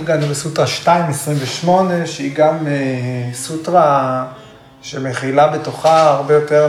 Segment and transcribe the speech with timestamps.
[0.00, 1.68] הגענו לסוטרה 2.28,
[2.04, 4.26] שהיא גם אה, סוטרה
[4.82, 6.68] שמכילה בתוכה הרבה יותר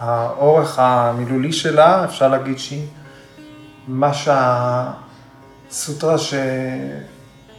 [0.00, 2.86] מהאורך המילולי שלה, אפשר להגיד שהיא
[3.88, 4.28] ממש
[5.70, 6.16] הסוטרה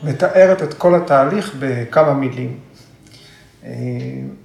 [0.03, 2.59] שמתארת את כל התהליך בכמה מילים.
[3.63, 3.69] אה,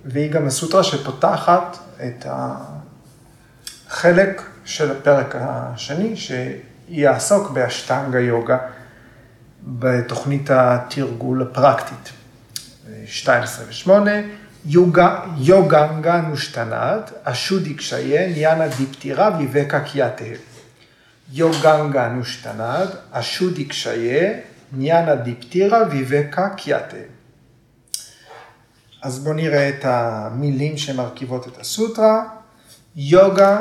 [0.05, 2.27] והיא גם הסוטרה שפותחת את
[3.87, 8.59] החלק של הפרק השני, שיעסוק באשטנגה יוגה
[9.63, 12.13] בתוכנית התרגול הפרקטית.
[13.87, 13.91] 2.28,
[15.39, 20.25] יוגנגה נושתנת, אשודי קשיין, יאנה דיפטירה ויבקה קיאטה.
[21.33, 24.33] יוגנגה נושתנת, אשודי קשייה,
[24.73, 26.97] ניאנה דיפטירה ויבקה קיאטה.
[29.03, 32.23] אז בואו נראה את המילים שמרכיבות את הסוטרה.
[32.97, 33.61] יוגה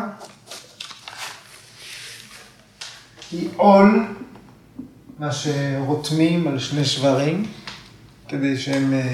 [3.32, 4.06] היא עול,
[5.20, 7.46] מה שרותמים על שני שברים,
[8.28, 9.14] כדי שהם אה,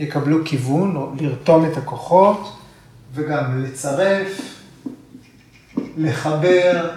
[0.00, 2.56] יקבלו כיוון, או לרתום את הכוחות,
[3.14, 4.60] וגם לצרף,
[5.96, 6.90] לחבר,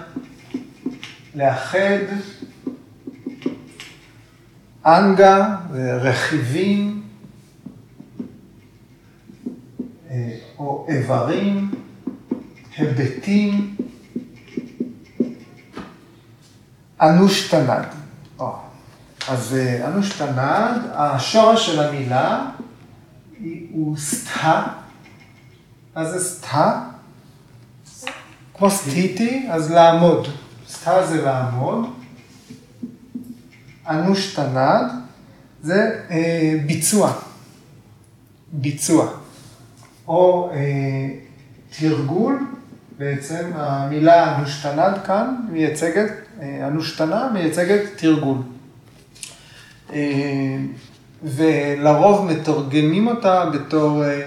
[1.34, 1.98] לאחד.
[4.86, 5.56] אנגה
[6.00, 7.02] רכיבים
[10.10, 11.70] אה, או איברים,
[12.76, 13.76] היבטים.
[17.00, 17.97] אנושתנד.
[19.28, 22.50] אז אה, אנושתנד, השורש של המילה
[23.70, 24.66] הוא סטה.
[25.96, 26.82] מה זה סטה?
[28.54, 30.28] כמו סטיטי, אז לעמוד.
[30.68, 31.86] סטה זה לעמוד.
[33.88, 34.90] אנושתנד
[35.62, 37.12] זה אה, ביצוע.
[38.52, 39.08] ביצוע.
[40.08, 41.08] או אה,
[41.78, 42.46] תרגול,
[42.98, 48.38] בעצם המילה אנושתנד כאן מייצגת הנושתנה מייצגת תרגול.
[49.92, 50.56] אה,
[51.22, 54.22] ולרוב מתרגמים אותה בתור אה,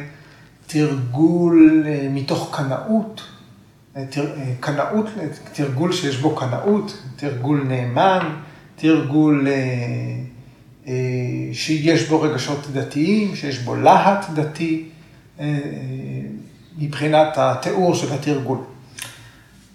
[0.67, 3.21] תרגול אה, מתוך קנאות,
[4.59, 5.05] קנאות,
[5.53, 8.29] תרגול שיש בו קנאות, תרגול נאמן,
[8.75, 9.47] תרגול
[11.53, 14.89] שיש בו רגשות דתיים, שיש בו להט דתי,
[16.77, 18.57] מבחינת התיאור של התרגול.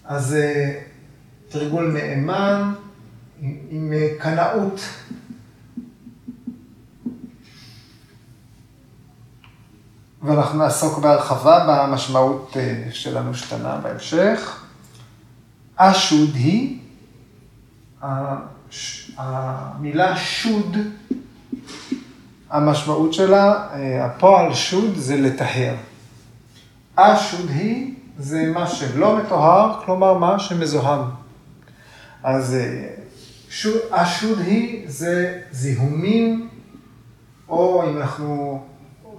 [0.05, 0.37] אז
[1.49, 2.73] תרגול נאמן,
[3.41, 4.79] עם, אה, קנאות.
[10.21, 14.63] ואנחנו נעסוק בהרחבה במשמעות אה, שלנו שתנה בהמשך.
[15.75, 16.79] אשוד היא,
[19.17, 20.77] המילה שוד,
[22.49, 25.75] המשמעות שלה, אה, הפועל שוד זה לטהר.
[26.95, 31.26] אשוד היא זה מה שלא מטוהר, כלומר מה שמזוהם.
[32.23, 32.95] אז אה,
[33.91, 36.49] השוד היא זה זיהומים,
[37.49, 38.63] או אם אנחנו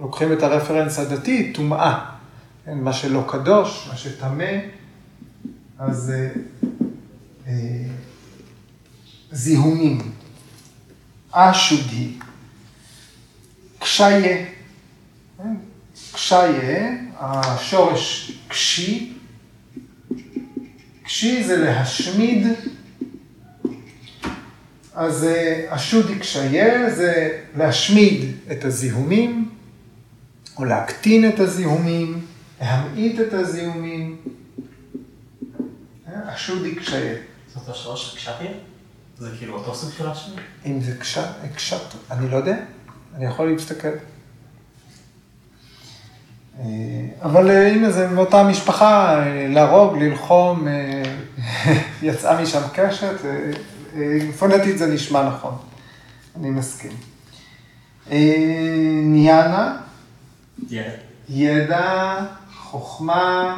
[0.01, 2.05] לוקחים את הרפרנס הדתי, טומאה.
[2.65, 4.53] כן, מה שלא קדוש, מה שטמא,
[5.79, 6.29] אז אה,
[7.47, 7.53] אה,
[9.31, 10.11] זיהומים.
[11.33, 12.19] השוד היא.
[13.79, 14.45] קשייה.
[15.37, 15.55] כן,
[16.13, 19.13] קשייה, השורש קשי.
[21.03, 22.47] קשי זה להשמיד
[24.93, 29.49] אז אה, השודי קשייה זה להשמיד את הזיהומים,
[30.57, 32.25] או להקטין את הזיהומים,
[32.61, 34.17] להמעיט את הזיהומים.
[36.07, 37.15] אה, השודי קשייה.
[37.55, 38.51] זאת השורש קשתיה?
[39.17, 40.35] זה כאילו אותו סוג של השמי?
[40.65, 40.95] אם זה
[41.55, 41.79] קשת,
[42.11, 42.57] אני לא יודע,
[43.15, 43.87] אני יכול להסתכל.
[46.59, 46.65] אה,
[47.21, 50.67] אבל הנה זה מאותה משפחה, להרוג, ללחום,
[52.01, 53.15] יצאה משם קשת,
[54.39, 55.57] פונטית זה נשמע נכון,
[56.35, 56.91] אני מסכים.
[58.11, 59.77] אה, ניאנה,
[60.69, 60.91] ידע,
[61.29, 62.25] ידע,
[62.55, 63.57] חוכמה,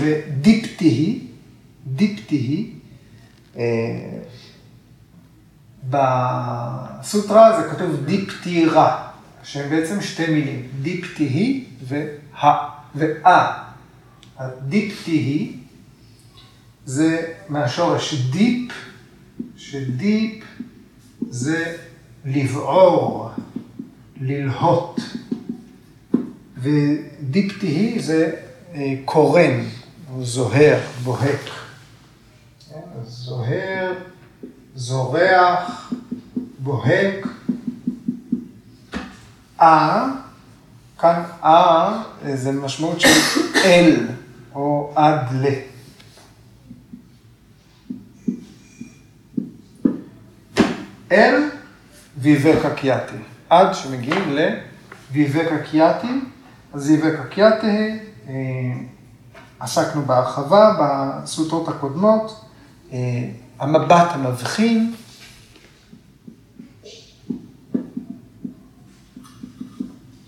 [0.00, 1.26] ודיפתיהי,
[1.86, 2.70] דיפתיהי,
[3.56, 3.64] אה,
[5.90, 9.08] בסוטרה זה כתוב דיפתירה,
[9.42, 13.62] שהן בעצם שתי מילים, דיפתיהי וה, ואה.
[14.38, 15.56] הדיפתיהי
[16.88, 18.72] זה מהשורש דיפ,
[19.56, 20.44] שדיפ
[21.30, 21.76] זה
[22.24, 23.30] לבעור,
[24.20, 25.00] ללהוט.
[26.58, 28.32] ודיפתיהי זה
[28.74, 29.64] אה, קורן,
[30.12, 31.50] או זוהר, בוהק.
[33.06, 33.92] זוהר,
[34.74, 35.92] זורח,
[36.58, 37.26] בוהק.
[39.60, 40.08] אה,
[40.98, 42.02] כאן אה
[42.34, 43.08] זה משמעות של
[43.64, 44.06] אל,
[44.54, 45.77] או עד ל.
[51.12, 51.48] אל
[52.18, 53.16] ויבקה קיאטי,
[53.50, 54.36] עד שמגיעים
[55.10, 56.20] לויבקה קיאטי,
[56.74, 58.34] אז ויבקה קיאטי, אה,
[59.60, 62.44] עסקנו בהרחבה בסוטרות הקודמות,
[62.92, 62.98] אה,
[63.58, 64.94] המבט המבחין,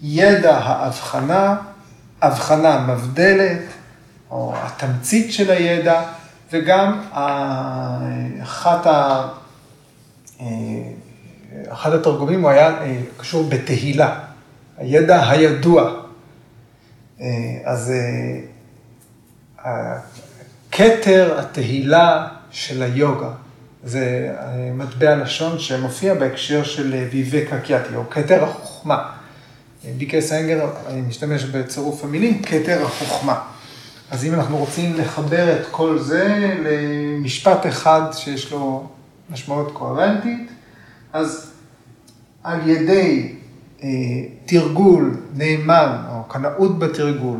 [0.03, 1.57] ידע ההבחנה,
[2.23, 3.63] הבחנה מבדלת,
[4.31, 6.03] או התמצית של הידע,
[6.53, 7.01] וגם
[8.43, 9.29] אחת ה...
[10.41, 10.47] אה,
[11.73, 14.21] אחד התרגומים הוא היה אה, קשור בתהילה,
[14.79, 15.95] הידע הידוע.
[17.21, 17.27] אה,
[17.65, 17.93] אז
[20.73, 23.31] כתר התהילה של היוגה,
[23.85, 24.35] זה
[24.75, 29.11] מטבע לשון שמופיע בהקשר של ויבקה קיאטי, או כתר החוכמה.
[29.99, 30.71] ביקר סיינגר
[31.09, 33.41] משתמש בצירוף המילים כתר החוכמה.
[34.11, 38.89] אז אם אנחנו רוצים לחבר את כל זה למשפט אחד שיש לו
[39.31, 40.51] משמעות קוהרנטית,
[41.13, 41.53] אז
[42.43, 43.35] על ידי
[43.83, 43.89] אה,
[44.47, 47.39] תרגול נאמן או קנאות בתרגול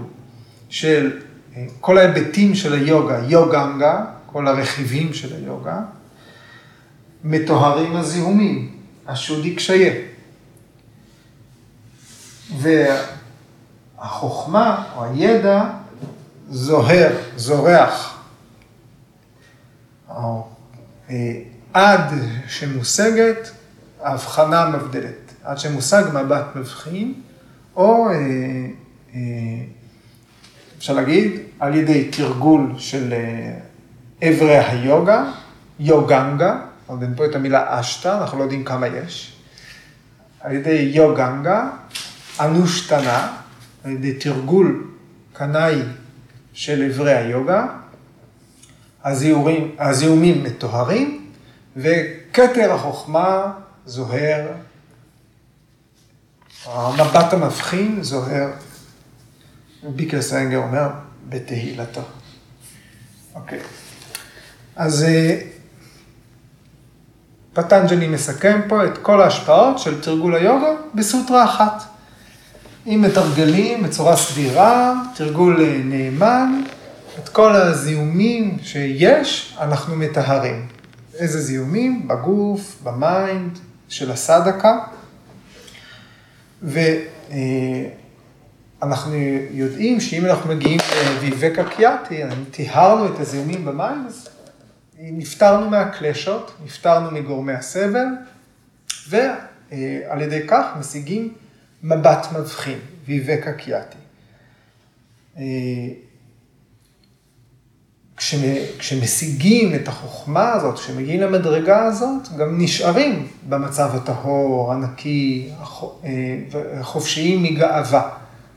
[0.69, 1.21] של
[1.57, 5.81] אה, כל ההיבטים של היוגה, יוגנגה, כל הרכיבים של היוגה,
[7.25, 8.73] מטוהרים הזיהומים,
[9.07, 9.93] השודי קשייה.
[13.99, 15.65] והחוכמה או הידע
[16.51, 18.19] זוהר, זורח,
[20.09, 20.47] או,
[21.11, 21.41] אה,
[21.73, 22.15] עד
[22.49, 23.51] שמושגת
[24.03, 27.15] ההבחנה המבדלת, עד שמושג מבט מבחין,
[27.77, 28.15] או אה,
[29.15, 29.21] אה,
[30.79, 33.15] אפשר להגיד, על ידי תרגול של
[34.23, 35.25] אברי היוגה,
[35.81, 39.37] יוגנגה, עוד אין פה את המילה אשטה, אנחנו לא יודעים כמה יש,
[40.41, 41.71] על ידי יוגנגה,
[42.41, 43.37] אנושטנה,
[43.85, 44.87] על ידי תרגול
[45.33, 45.79] קנאי
[46.53, 47.67] של אברי היוגה,
[49.05, 51.30] הזיהומים, הזיהומים מטוהרים,
[51.77, 53.53] וכתר החוכמה
[53.87, 54.47] זוהר,
[56.67, 58.49] המבט המבחין זוהר,
[59.83, 60.89] בי.קיי.אס איינגר אומר,
[61.29, 62.01] בתהילתו.
[63.35, 63.59] אוקיי.
[64.77, 65.41] אז אה,
[67.53, 71.83] פטנג'לי מסכם פה את כל ההשפעות של תרגול היוגה בסוטרה אחת.
[72.87, 76.63] אם מתרגלים בצורה סבירה, תרגול אה, נאמן,
[77.19, 80.80] את כל הזיהומים שיש, אנחנו מטהרים.
[81.21, 82.09] איזה זיהומים?
[82.09, 83.59] בגוף, ב mind,
[83.89, 84.79] של הסאדהקה.
[88.83, 89.15] ואנחנו
[89.51, 94.29] יודעים שאם אנחנו מגיעים לוויווקה קיאטי, טיהרנו את הזיהומים ב mind, אז
[94.99, 98.07] נפטרנו מהקלשות, נפטרנו מגורמי הסבל,
[99.09, 101.35] ועל ידי כך משיגים
[101.83, 103.99] מבט מבחין, ויווקה קיאטי.
[108.35, 115.51] אה, כשמשיגים את החוכמה הזאת, כשמגיעים למדרגה הזאת, גם נשארים במצב הטהור, הנקי,
[116.05, 116.37] אה,
[116.83, 118.09] חופשיים מגאווה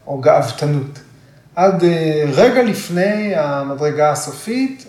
[0.08, 1.00] או גאוותנות.
[1.56, 4.86] עד אה, רגע לפני המדרגה הסופית,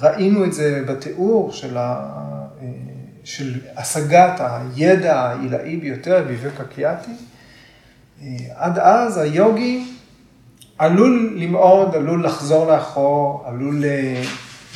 [0.00, 1.76] ראינו את זה בתיאור של
[3.24, 7.10] של השגת הידע העילאי ביותר, ויבקה קיאטי.
[8.22, 9.84] אה, עד אז היוגי
[10.78, 14.22] עלול למעוד, עלול לחזור לאחור, עלול אה,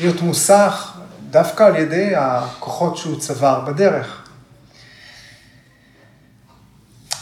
[0.00, 0.98] להיות מוסך
[1.30, 4.28] דווקא על ידי הכוחות שהוא צבר בדרך.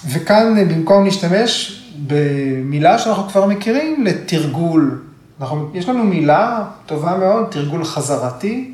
[0.08, 5.02] וכאן אה, במקום להשתמש במילה שאנחנו כבר מכירים, לתרגול.
[5.40, 8.72] אנחנו, יש לנו מילה טובה מאוד, תרגול חזרתי,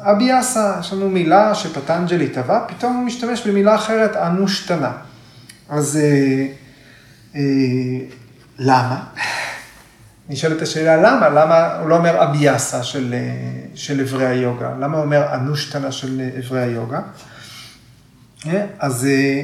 [0.00, 4.92] אביאסה, יש לנו מילה שפטנג'לי טבע, פתאום הוא משתמש במילה אחרת, אנושטנה.
[5.68, 6.46] אז אה,
[8.58, 9.04] למה?
[10.28, 13.20] נשאלת השאלה למה, למה הוא לא אומר אביאסה של, אה,
[13.74, 17.00] של אברי היוגה, למה הוא אומר אנושטנה של אברי היוגה?
[18.46, 19.42] אה, אז אה,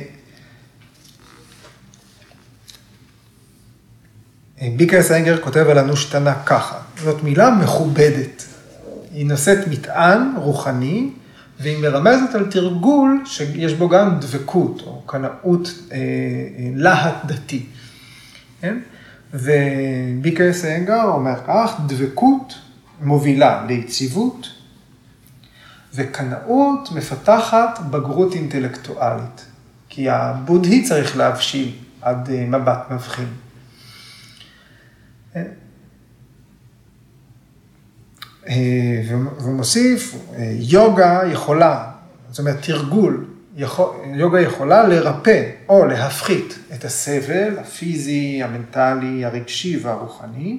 [4.77, 8.45] ביקרס איינגר כותב על אנושטנה ככה, זאת מילה מכובדת.
[9.13, 11.11] היא נושאת מטען רוחני,
[11.61, 16.03] והיא מרמזת על תרגול שיש בו גם דבקות, או קנאות אה, אה,
[16.75, 17.67] להט דתי.
[18.61, 18.79] כן?
[19.35, 22.55] וביקרס אנגר אומר כך, דבקות
[23.01, 24.49] מובילה ליציבות,
[25.95, 29.47] וקנאות מפתחת בגרות אינטלקטואלית.
[29.89, 33.29] כי הבודהי צריך להבשיל עד אה, מבט מבחין.
[35.33, 35.47] כן?
[38.49, 41.91] אה, והוא מוסיף, אה, יוגה יכולה,
[42.31, 43.30] זאת אומרת תרגול,
[43.61, 50.59] יכול, יוגה יכולה לרפא או להפחית את הסבל הפיזי, המנטלי, הרגשי והרוחני,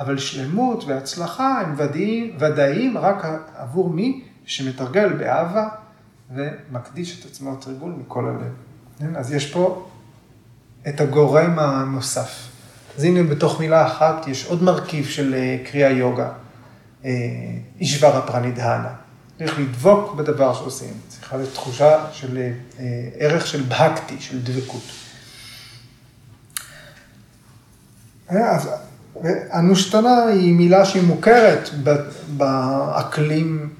[0.00, 3.24] אבל שלמות והצלחה הם ודאיים, ודאיים רק
[3.56, 5.68] עבור מי שמתרגל באהבה
[6.34, 8.52] ומקדיש את עצמו לתרגול מכל הלב.
[8.98, 9.16] כן?
[9.16, 9.88] אז יש פה
[10.88, 12.48] את הגורם הנוסף.
[12.98, 16.32] אז הנה בתוך מילה אחת יש עוד מרכיב של אה, קריאה יוגה,
[17.04, 17.10] אה,
[17.80, 18.99] אישברה פרנידהנה.
[19.40, 22.38] צריך לדבוק בדבר שעושים, צריכה להיות תחושה של
[22.80, 22.84] אה,
[23.18, 24.82] ערך של בהקטי, של דבקות.
[28.28, 28.68] אז
[29.54, 31.70] אנושתנה היא מילה שהיא מוכרת
[32.36, 33.70] באקלים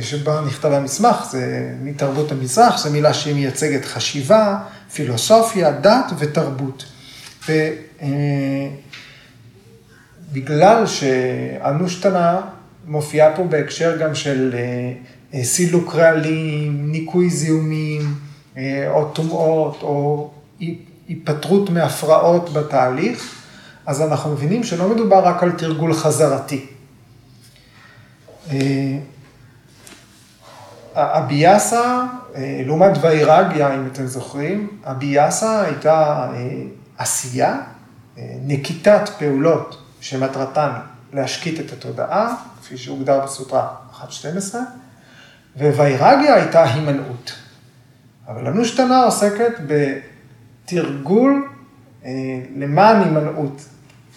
[0.00, 4.58] שבה נכתב המסמך, זה מתרבות המזרח, זו מילה שהיא מייצגת חשיבה,
[4.92, 6.84] פילוסופיה, דת ותרבות.
[10.30, 12.40] ובגלל שאנושתנה
[12.90, 14.92] מופיעה פה בהקשר גם של אה,
[15.34, 18.14] אה, סילוק רעלים, ניקוי זיהומים,
[18.56, 20.30] אה, או טומאות, או
[21.08, 23.42] היפטרות מהפרעות בתהליך,
[23.86, 26.66] אז אנחנו מבינים שלא מדובר רק על תרגול חזרתי.
[30.94, 32.06] הביאסה,
[32.66, 36.28] לעומת ויירגיה, אם אתם זוכרים, הביאסה הייתה
[36.98, 37.60] עשייה,
[38.46, 40.70] נקיטת פעולות שמטרתן
[41.12, 42.34] להשקיט את התודעה,
[42.70, 44.56] כפי שהוגדר בסוטרה 1.12,
[45.56, 47.32] וויירגיה הייתה הימנעות.
[48.28, 49.52] אבל הנושטנה עוסקת
[50.66, 51.48] בתרגול
[52.04, 52.10] אה,
[52.56, 53.64] למען הימנעות,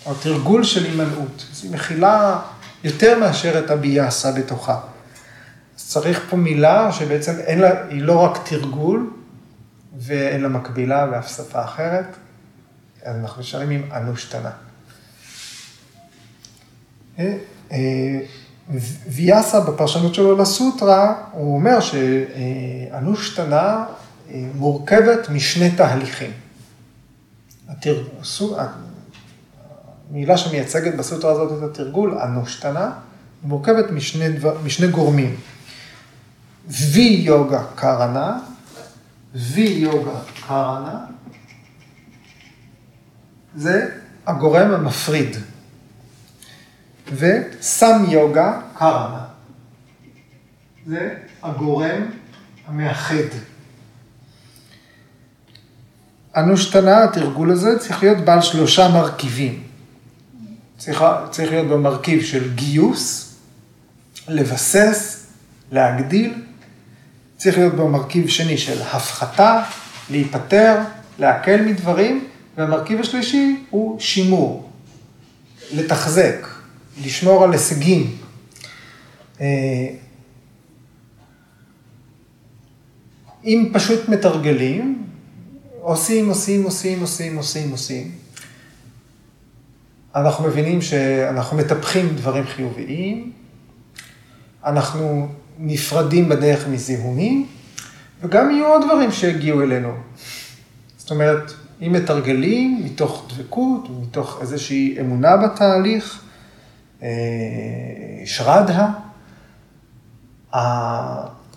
[0.05, 1.45] או תרגול של הימנעות.
[1.51, 2.39] אז היא מכילה
[2.83, 4.79] יותר מאשר את הביאסה בתוכה.
[5.77, 9.12] אז צריך פה מילה שבעצם אין לה, היא לא רק תרגול,
[9.98, 12.15] ואין לה מקבילה באף שפה אחרת,
[13.03, 14.51] אז אנחנו נשארים עם אנושטנה.
[17.19, 17.38] אה,
[17.72, 18.19] אה,
[19.08, 23.86] ויאסה בפרשנות שלו לסוטרה, הוא אומר שאנושטנה
[24.29, 26.32] אה, מורכבת משני תהליכים.
[30.10, 32.91] המילה שמייצגת בסוטרה הזאת את התרגול, אנושטנה,
[33.43, 35.36] מורכבת משני, דבר, משני גורמים.
[36.67, 38.39] וי יוגה קרנה,
[39.36, 41.05] וי יוגה קרנה,
[43.55, 43.89] זה
[44.27, 45.38] הגורם המפריד.
[47.12, 49.25] וסם יוגה קרמה.
[50.88, 52.01] זה הגורם
[52.67, 53.15] המאחד.
[56.36, 59.63] אנושתנה, התרגול הזה, צריך להיות בעל שלושה מרכיבים.
[60.77, 63.36] צריך, צריך להיות במרכיב של גיוס,
[64.27, 65.25] לבסס,
[65.72, 66.33] להגדיל.
[67.38, 69.63] צריך להיות במרכיב שני של הפחתה,
[70.10, 70.75] להיפטר,
[71.19, 74.69] להקל מדברים, והמרכיב השלישי הוא שימור,
[75.74, 76.48] לתחזק,
[77.01, 78.17] לשמור על הישגים.
[79.41, 79.45] אה,
[83.45, 85.03] אם פשוט מתרגלים,
[85.81, 88.12] עושים, עושים, עושים, עושים, עושים, עושים,
[90.15, 93.31] אנחנו מבינים שאנחנו מטפחים דברים חיוביים,
[94.65, 95.27] אנחנו
[95.59, 97.47] נפרדים בדרך מזיהומים,
[98.21, 99.93] וגם יהיו עוד דברים שיגיעו אלינו.
[100.97, 106.23] זאת אומרת, אם מתרגלים מתוך דבקות, מתוך איזושהי אמונה בתהליך,
[108.25, 108.89] שרדה,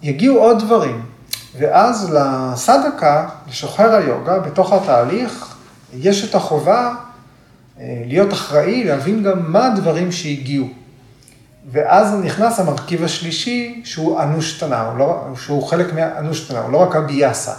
[0.03, 1.03] יגיעו עוד דברים.
[1.59, 5.57] ואז לסדקה, לשוחר היוגה, בתוך התהליך,
[5.95, 6.95] יש את החובה
[7.81, 10.67] אה, להיות אחראי, להבין גם מה הדברים שהגיעו.
[11.71, 17.55] ואז נכנס המרכיב השלישי, שהוא אנושתנה, לא, שהוא חלק מהאנושתנה, הוא לא רק הביאסה,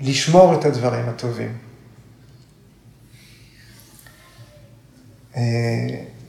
[0.00, 1.52] לשמור את הדברים הטובים.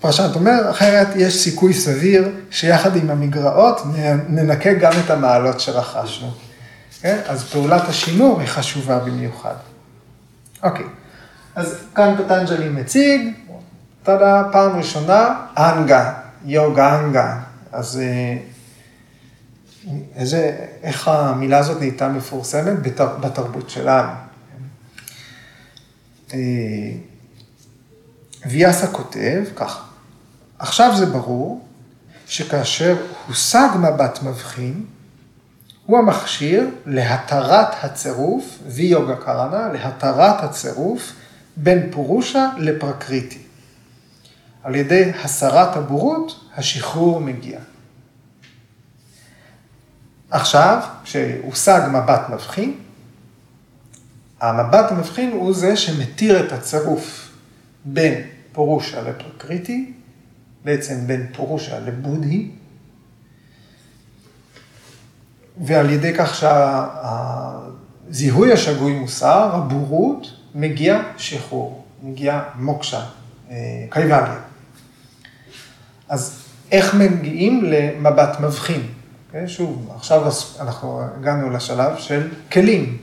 [0.07, 3.81] פרשנת אומר, אחרת יש סיכוי סביר שיחד עם המגרעות
[4.29, 6.31] ננקה גם את המעלות שרכשנו.
[7.01, 7.19] כן?
[7.27, 9.53] אז פעולת השימור היא חשובה במיוחד.
[10.63, 10.85] אוקיי,
[11.55, 13.33] אז כאן פטנג'לי מציג,
[14.03, 16.13] תודה, פעם ראשונה, אנגה,
[16.45, 17.39] יוגה אנגה.
[17.71, 18.37] אז אה,
[20.15, 24.11] איזה, איך המילה הזאת נהייתה מפורסמת בתר, בתרבות שלנו.
[26.33, 26.39] אה,
[28.45, 29.86] ויאסה כותב ככה,
[30.59, 31.65] עכשיו זה ברור
[32.27, 32.95] שכאשר
[33.27, 34.85] הושג מבט מבחין,
[35.85, 41.13] הוא המכשיר להתרת הצירוף, ויוגה קרנה, להתרת הצירוף
[41.57, 43.39] בין פורושה לפרקריטי.
[44.63, 47.59] על ידי הסרת הבורות, השחרור מגיע.
[50.31, 52.77] עכשיו, כשהושג מבט מבחין,
[54.39, 57.31] המבט המבחין הוא זה שמתיר את הצירוף
[57.85, 58.21] בין
[58.51, 59.93] פורושה לפרקריטי,
[60.67, 62.49] בעצם בין פורושה לבודהי,
[65.57, 66.45] ועל ידי כך
[68.09, 73.05] שהזיהוי השגוי מוסר, הבורות, מגיע שחרור, מגיע מוקשה,
[73.49, 73.55] אה,
[73.89, 74.39] קייבליה.
[76.09, 78.81] אז איך מגיעים למבט מבחין?
[79.31, 79.47] כן?
[79.47, 82.97] שוב, עכשיו אנחנו הגענו לשלב של כלים.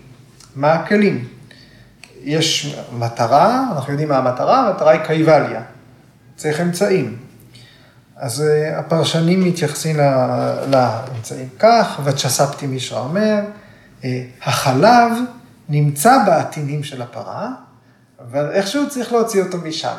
[0.56, 1.28] מה הכלים?
[2.22, 5.62] יש מטרה, אנחנו יודעים מה המטרה, המטרה היא קייבליה.
[6.36, 7.23] צריך אמצעים.
[8.16, 9.96] אז אה, הפרשנים מתייחסים
[10.70, 13.40] לאמצעים כך, וצ'ספטי מישרא אומר,
[14.04, 15.12] אה, החלב
[15.68, 17.50] נמצא בעטינים של הפרה,
[18.20, 19.96] אבל איכשהו צריך להוציא אותו משם.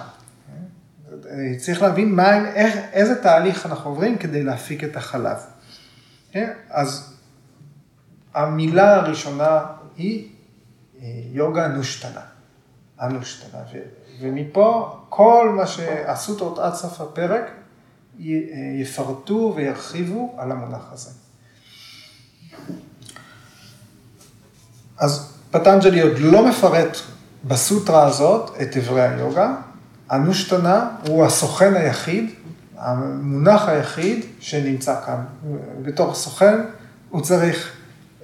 [1.29, 5.38] אה, צריך להבין מה, איך, איזה תהליך אנחנו עוברים כדי להפיק את החלב.
[6.69, 7.13] אז
[8.34, 9.60] המילה הראשונה
[9.98, 10.29] היא
[11.31, 12.22] יוגה נושטנה,
[13.00, 13.60] הנושטנה,
[14.22, 17.51] ומפה כל מה שעשו עד סוף הפרק
[18.81, 21.10] יפרטו וירחיבו על המונח הזה.
[24.98, 26.98] אז פטנג'לי עוד לא מפרט
[27.48, 29.55] בסוטרה הזאת את אברי היוגה.
[30.10, 32.29] הנושטנה הוא הסוכן היחיד,
[32.77, 35.24] המונח היחיד שנמצא כאן.
[35.81, 36.55] בתור סוכן
[37.10, 37.72] הוא צריך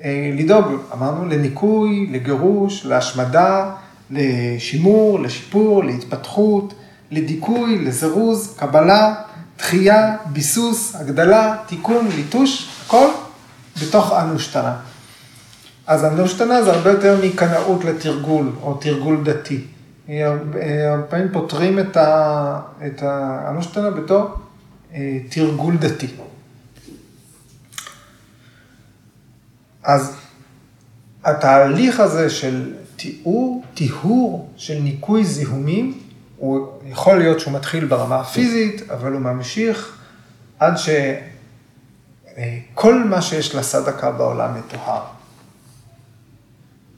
[0.03, 3.71] אה, לדאוג, אמרנו, לניקוי, לגירוש, להשמדה,
[4.11, 6.73] לשימור, לשיפור, להתפתחות,
[7.11, 9.15] לדיכוי, לזירוז, קבלה,
[9.61, 13.07] דחייה, ביסוס, הגדלה, תיקון, ליטוש, הכל
[13.81, 14.75] בתוך אנושטנה.
[15.87, 19.63] אז אנושטנה זה הרבה יותר מקנאות לתרגול, או תרגול דתי.
[20.09, 24.27] הרבה פעמים פותרים את האנושטנה בתור
[24.93, 26.07] אה, תרגול דתי.
[29.83, 30.15] אז
[31.23, 36.00] התהליך הזה של תיאור, טיהור של ניקוי זיהומים,
[36.41, 39.97] הוא יכול להיות שהוא מתחיל ברמה הפיזית, אבל הוא ממשיך
[40.59, 40.73] עד
[42.77, 45.01] שכל מה שיש לסדקה בעולם מטוהר.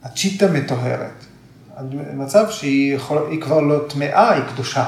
[0.03, 1.25] הצ'יטה מטוהרת.
[2.13, 4.85] מצב שהיא יכול, כבר לא טמאה, היא קדושה.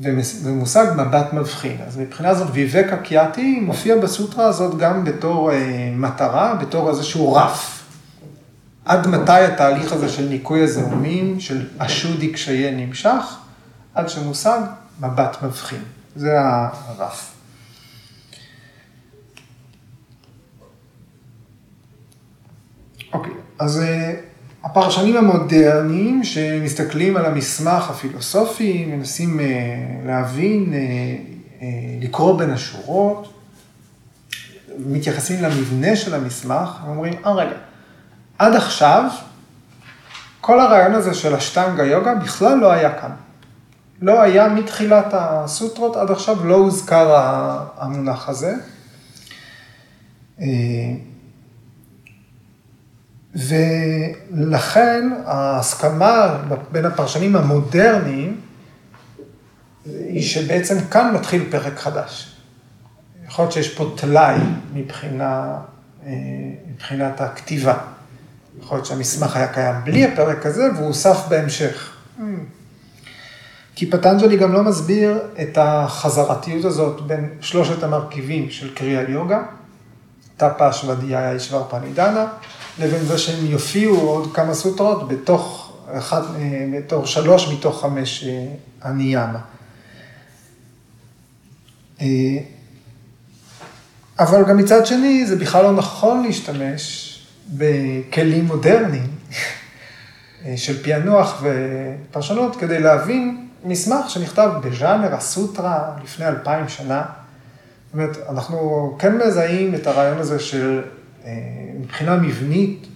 [0.00, 1.76] ומושג מבט מבחין.
[1.86, 7.77] אז מבחינה זאת ויבקה קיאטי מופיע בסוטרה הזאת גם בתור אה, מטרה, בתור איזשהו רף.
[8.88, 13.36] עד מתי התהליך הזה של ניקוי הזיהומים, של אשודי קשיי נמשך,
[13.94, 14.60] עד שמושג
[15.00, 15.82] מבט מבחין.
[16.16, 17.34] זה הרף.
[23.12, 24.14] אוקיי, אז אה,
[24.64, 29.46] הפרשנים המודרניים שמסתכלים על המסמך הפילוסופי, מנסים אה,
[30.06, 31.66] להבין, אה,
[32.00, 33.32] לקרוא בין השורות,
[34.78, 37.56] מתייחסים למבנה של המסמך, ואומרים, אה רגע,
[38.38, 39.10] עד עכשיו,
[40.40, 43.10] כל הרעיון הזה של השטנגה יוגה בכלל לא היה כאן.
[44.02, 47.14] לא היה מתחילת הסוטרות, עד עכשיו לא הוזכר
[47.76, 48.54] המונח הזה.
[50.40, 50.46] אה,
[53.34, 56.38] ולכן ההסכמה
[56.72, 58.40] בין הפרשנים המודרניים
[59.84, 62.36] היא שבעצם כאן מתחיל פרק חדש.
[63.26, 64.36] יכול להיות שיש פה טלאי
[64.74, 65.56] מבחינה,
[66.06, 66.12] אה,
[66.70, 67.78] מבחינת הכתיבה.
[68.62, 71.92] יכול להיות שהמסמך היה קיים בלי הפרק הזה והוא הוסף בהמשך.
[73.74, 79.42] כי פטנג'לי גם לא מסביר את החזרתיות הזאת בין שלושת המרכיבים של קריאה יוגה,
[80.36, 82.26] טאפה שוודיה ישבר פנידנה,
[82.78, 86.22] לבין זה שהם יופיעו עוד כמה סוטרות בתוך, אחד,
[86.76, 88.46] בתור שלוש מתוך חמש אה,
[88.82, 89.38] הניאמה.
[92.00, 92.06] אה,
[94.18, 97.07] אבל גם מצד שני, זה בכלל לא נכון להשתמש
[97.48, 99.10] בכלים מודרניים
[100.56, 107.02] של פענוח ופרשנות כדי להבין מסמך שנכתב בז'אנר הסוטרה לפני אלפיים שנה.
[107.86, 110.82] זאת אומרת, אנחנו כן מזהים את הרעיון הזה של
[111.24, 111.32] אה,
[111.80, 112.86] מבחינה מבנית,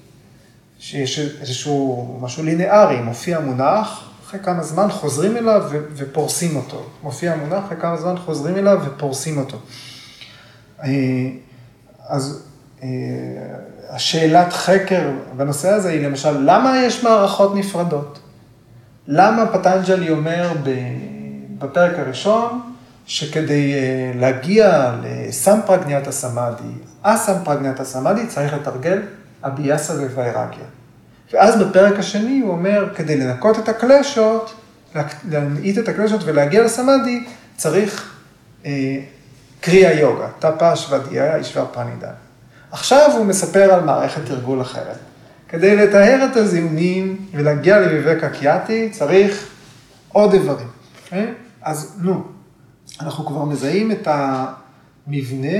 [0.79, 6.87] שיש איזשהו משהו לינארי, מופיע מונח, אחרי כמה זמן חוזרים אליו ופורסים אותו.
[7.03, 9.59] מופיע מונח, אחרי כמה זמן חוזרים אליו ופורסים אותו.
[10.83, 10.89] אה,
[12.09, 12.47] אז
[12.83, 12.89] אה,
[13.93, 18.19] השאלת חקר בנושא הזה היא למשל, למה יש מערכות נפרדות?
[19.07, 20.53] למה פטנג'לי אומר
[21.59, 22.61] בפרק הראשון,
[23.07, 29.03] שכדי אה, להגיע לסמפרגניית הסמאדי, אסמפרגניית הסמאדי צריך לתרגל
[29.43, 30.65] אביאסה וויירגיה.
[31.33, 34.55] ואז בפרק השני הוא אומר, כדי לנקות את הקלשות,
[35.29, 37.25] להמעיט את הקלשות ולהגיע לסמאדי,
[37.57, 38.15] צריך
[38.67, 38.99] אה,
[39.61, 42.13] קריאה יוגה, טאפה שוודיה, ישבר פנידן.
[42.73, 44.97] עכשיו הוא מספר על מערכת תרגול אחרת.
[45.49, 49.49] כדי לטהר את הזיהומים ולהגיע לביבק הקיאטי, צריך
[50.09, 50.67] עוד איברים.
[50.67, 51.05] Okay?
[51.05, 51.35] אוקיי?
[51.63, 52.25] אז נו,
[53.01, 55.59] אנחנו כבר מזהים את המבנה,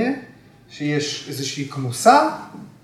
[0.69, 2.29] שיש איזושהי כמוסה,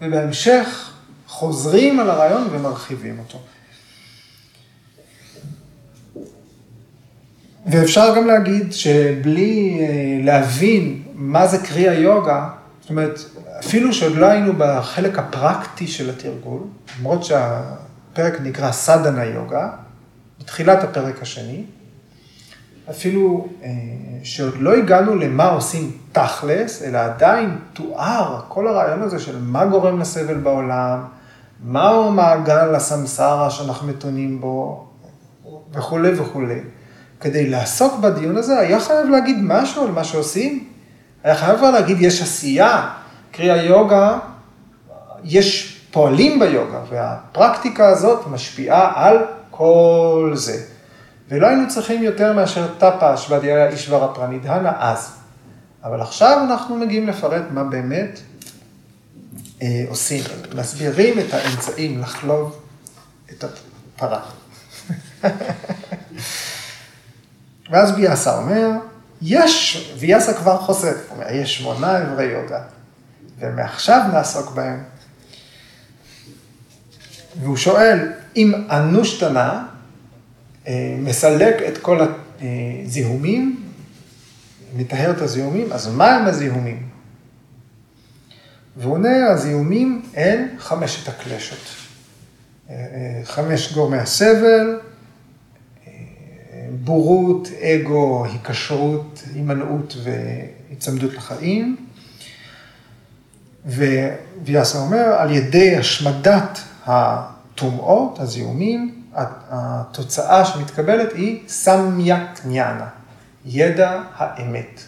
[0.02, 0.92] ובהמשך
[1.28, 3.40] חוזרים על הרעיון ומרחיבים אותו.
[7.66, 12.50] ואפשר גם להגיד שבלי אה, להבין מה זה קרי היוגה,
[12.82, 13.20] זאת אומרת,
[13.60, 16.62] אפילו שעוד לא היינו בחלק הפרקטי של התרגול,
[17.00, 19.70] למרות שהפרק נקרא סדנה יוגה,
[20.40, 21.64] בתחילת הפרק השני,
[22.90, 23.70] אפילו אה,
[24.24, 30.00] שעוד לא הגענו למה עושים תכלס, אלא עדיין תואר כל הרעיון הזה של מה גורם
[30.00, 31.00] לסבל בעולם,
[31.64, 34.88] מהו מעגל הסמסרה שאנחנו מתונים בו,
[35.74, 36.60] וכולי וכולי.
[37.20, 40.68] כדי לעסוק בדיון הזה, היה חייב להגיד משהו על מה שעושים.
[41.24, 42.90] היה חייב להגיד, יש עשייה,
[43.40, 44.20] קרי היוגה,
[45.24, 49.18] יש פועלים ביוגה, והפרקטיקה הזאת משפיעה על
[49.52, 50.64] כל זה.
[51.30, 55.12] ולא היינו צריכים יותר מאשר טאפה שוודיה אישברה פרנידהנה אז.
[55.84, 58.20] אבל עכשיו אנחנו מגיעים לפרט מה באמת
[59.62, 60.24] אה, עושים.
[60.56, 62.60] מסבירים את האמצעים לחלוב
[63.32, 64.22] את הפרה.
[67.72, 68.70] ואז ביאסה אומר,
[69.22, 70.76] יש, ויאסה כבר הוא
[71.10, 72.62] אומר, יש שמונה אברי יוגה,
[73.40, 74.84] ומעכשיו נעסוק בהם.
[77.42, 79.66] והוא שואל, אם אנושתנה
[80.68, 82.00] אה, מסלק את כל
[82.42, 83.64] הזיהומים,
[84.76, 86.90] מטהר את הזיהומים, אז מה הם הזיהומים?
[88.78, 91.60] והוא עונה, הזיהומים הם חמשת הקלשות.
[92.70, 94.80] אה, אה, חמש גורמי הסבל,
[96.72, 101.89] בורות, אגו, היקשרות, הימנעות והיצמדות לחיים.
[103.66, 109.04] וויאסה אומר, על ידי השמדת הטומאות, הזיהומים,
[109.50, 112.88] התוצאה שמתקבלת היא סמיית ניאנה,
[113.46, 114.82] ידע האמת.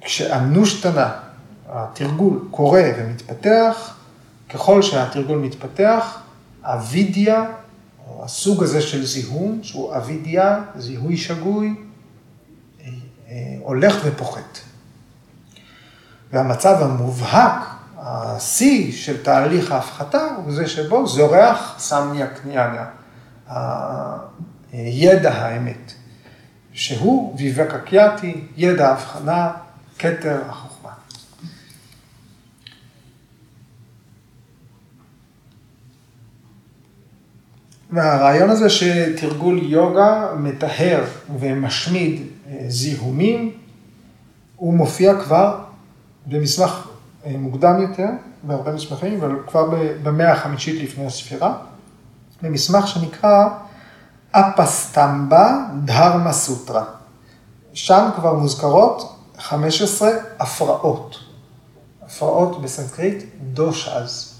[0.00, 1.12] כשהנושתנה,
[1.68, 3.96] התרגול, קורה ומתפתח,
[4.50, 6.18] ככל שהתרגול מתפתח,
[6.64, 7.44] הווידיה
[8.20, 11.74] הסוג הזה של זיהום, שהוא אבידיה, זיהוי שגוי,
[12.80, 12.86] אה,
[13.28, 14.58] אה, הולך ופוחת.
[16.34, 17.66] והמצב המובהק,
[17.98, 22.86] השיא של תהליך ההפחתה, הוא זה שבו זורח סמניה קניאניה,
[24.72, 25.92] הידע האמת,
[26.72, 29.50] שהוא ויבקה קיאטי, ידע ההבחנה,
[29.98, 30.90] כתר החוכמה.
[37.90, 41.04] והרעיון הזה שתרגול יוגה מטהר
[41.38, 43.52] ומשמיד אה, זיהומים,
[44.56, 45.63] הוא מופיע כבר
[46.26, 46.88] במסמך
[47.26, 48.06] אה, מוקדם יותר,
[48.42, 49.70] בהרבה מסמכים, אבל כבר
[50.02, 51.56] במאה החמישית לפני הספירה,
[52.42, 53.48] במסמך שנקרא
[54.30, 56.84] אפסטמבה דהרמה סוטרה.
[57.72, 61.16] שם כבר מוזכרות 15 הפרעות.
[62.02, 64.34] הפרעות בסנקריט דושאז.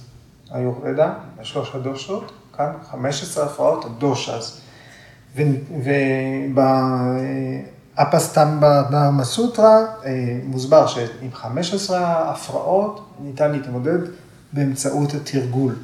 [0.51, 4.61] היורדה, בשלוש הדושות, כאן 15 הפרעות הדושאז.
[7.95, 13.99] ובאפסטמבה דרמה סוטרה אה, מוסבר שעם 15 הפרעות ניתן להתמודד
[14.53, 15.75] באמצעות התרגול.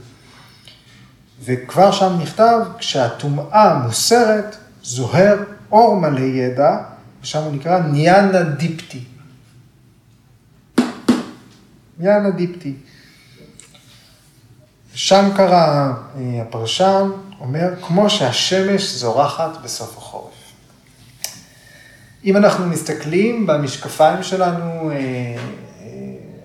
[1.44, 5.36] וכבר שם נכתב, כשהטומאה מוסרת, זוהר
[5.72, 6.76] אור מלא ידע,
[7.22, 9.04] ושם הוא נקרא ניאנה דיפטי.
[11.98, 12.74] ניאנה דיפטי.
[14.94, 19.99] שם קרא אה, הפרשן, אומר, כמו שהשמש זורחת בסוף.
[22.24, 25.36] אם אנחנו מסתכלים במשקפיים שלנו אה, אה,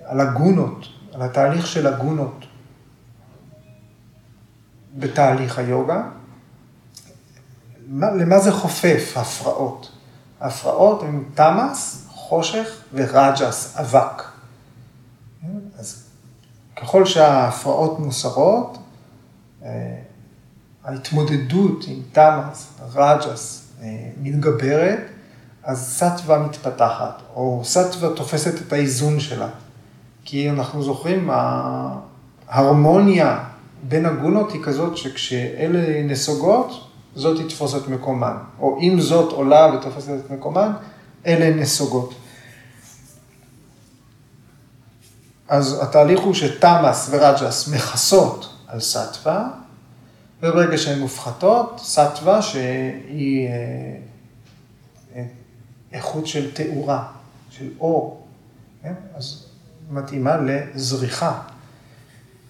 [0.04, 2.46] על הגונות, על התהליך של הגונות
[4.94, 6.04] בתהליך היוגה,
[8.00, 9.92] למה זה חופף, הפרעות?
[10.40, 14.24] ההפרעות הן תמאס, חושך ורג'ס, אבק.
[15.80, 16.04] אז
[16.76, 18.78] ככל שההפרעות מוסרות,
[19.64, 19.96] אה,
[20.84, 25.00] ההתמודדות עם תמאס, רג'ס, אה, מתגברת,
[25.65, 29.47] אז סטווה מתפתחת, או סטווה תופסת את האיזון שלה.
[30.25, 31.30] כי אנחנו זוכרים,
[32.49, 33.43] ההרמוניה
[33.84, 38.38] בין הגונות היא כזאת שכשאלה נסוגות, זאת תתפוס את מקומן.
[38.60, 40.71] או אם זאת עולה ותופסת את מקומן,
[41.25, 42.13] אלה נסוגות.
[45.47, 49.47] אז התהליך הוא שתמאס ורג'ס מכסות על סטווה,
[50.43, 53.54] וברגע שהן מופחתות, סטווה שהיא אה,
[55.96, 57.08] איכות של תאורה,
[57.50, 58.28] של אור,
[58.84, 58.94] כן?
[59.16, 59.46] אז
[59.90, 61.42] מתאימה לזריחה.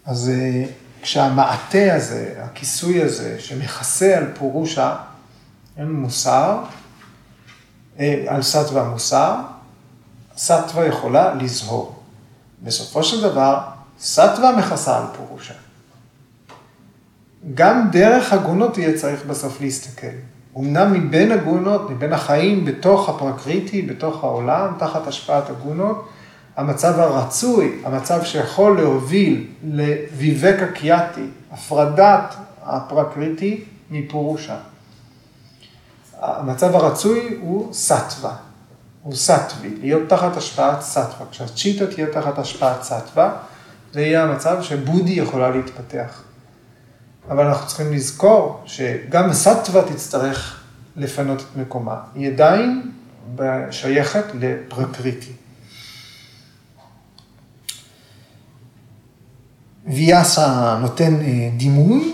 [0.06, 0.66] אז אה,
[1.02, 4.98] כשהמעטה הזה, הכיסוי הזה, שמכסה על פורושה,
[5.78, 6.64] אין מוסר,
[8.28, 9.36] על סטווה מוסר,
[10.38, 12.04] סטווה יכולה לזהור.
[12.64, 13.60] בסופו של דבר,
[14.00, 15.54] סטווה מכסה על פורושה.
[17.54, 20.08] גם דרך הגונות יהיה צריך בסוף להסתכל.
[20.58, 26.08] אמנם מבין הגונות, מבין החיים בתוך הפרקריטי, בתוך העולם, תחת השפעת הגונות,
[26.58, 34.58] המצב הרצוי, המצב שיכול להוביל לוויבקה קיאטי, הפרדת הפרקריטי מפורושה.
[36.22, 38.36] המצב הרצוי הוא סטווה,
[39.04, 41.26] הוא סטווי, להיות תחת השפעת סטווה.
[41.32, 43.32] כשהצ'יטה תהיה תחת השפעת סטווה,
[43.94, 46.25] זה יהיה המצב שבודי יכולה להתפתח.
[47.30, 50.64] אבל אנחנו צריכים לזכור שגם סטווה תצטרך
[50.96, 52.02] לפנות את מקומה.
[52.16, 52.92] היא עדיין
[53.72, 55.32] שייכת לפרקריטי.
[59.86, 62.14] ויאסה נותן אה, דימוי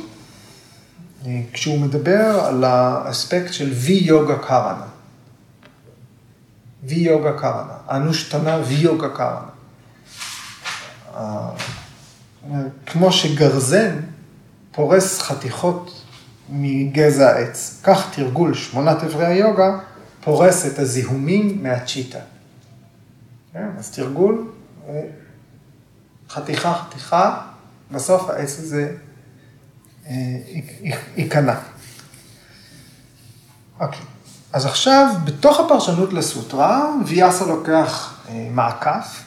[1.25, 4.87] אה, כשהוא מדבר על האספקט של וי יוגה קרנה.
[6.83, 9.51] וי יוגה קרנה, אנושתנה יוגה קרנה.
[12.85, 13.99] כמו שגרזן
[14.71, 16.03] פורס חתיכות
[16.49, 19.79] מגזע העץ, כך תרגול שמונת אברי היוגה
[20.21, 22.19] פורס את הזיהומים מהצ'יטה.
[23.53, 23.67] כן?
[23.77, 24.51] אז תרגול,
[24.89, 25.01] אה,
[26.29, 27.41] חתיכה חתיכה,
[27.91, 28.95] בסוף העץ הזה
[31.17, 31.55] ייכנע.
[33.79, 33.99] אוקיי.
[34.53, 39.23] אז עכשיו, בתוך הפרשנות לסוטרה, ויאסה לוקח אה, מעקף,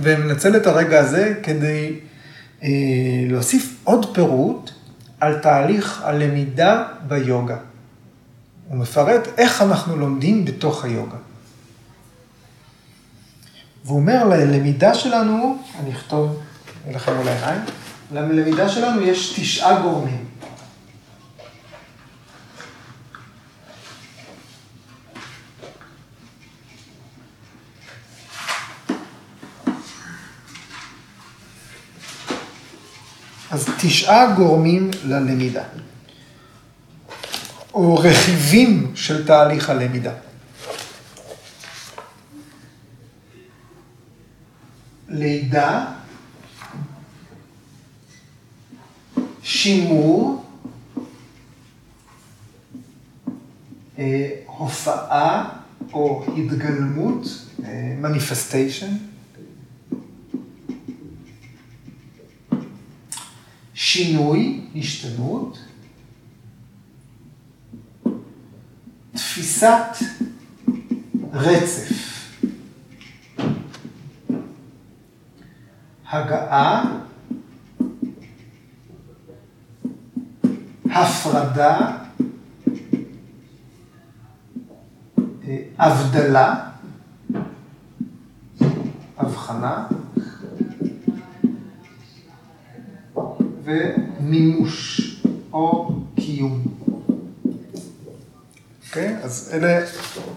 [0.00, 2.11] ומנצל את הרגע הזה כדי אה,
[3.28, 4.70] להוסיף עוד פירוט
[5.20, 7.56] על תהליך הלמידה ביוגה.
[8.68, 11.16] הוא מפרט איך אנחנו לומדים בתוך היוגה.
[13.84, 16.40] והוא אומר, ללמידה שלנו, אני אכתוב
[16.90, 17.60] לכם מול העיניים,
[18.12, 20.24] ללמידה שלנו יש תשעה גורמים.
[33.52, 35.64] אז תשעה גורמים ללמידה,
[37.74, 40.12] או רכיבים של תהליך הלמידה.
[45.08, 45.92] לידה,
[49.42, 50.44] שימור,
[53.98, 55.48] אה, הופעה
[55.92, 57.26] או התגלמות,
[57.98, 59.12] מניפסטיישן, אה,
[63.92, 65.58] שינוי, השתנות,
[69.12, 69.96] תפיסת
[71.32, 71.92] רצף,
[76.10, 76.98] הגעה,
[80.84, 81.96] הפרדה,
[85.44, 86.70] אה, הבדלה,
[89.18, 89.86] הבחנה
[93.64, 95.00] ומימוש
[95.52, 96.62] או קיום.
[98.86, 99.16] אוקיי?
[99.16, 99.24] Okay?
[99.24, 99.80] אז אלה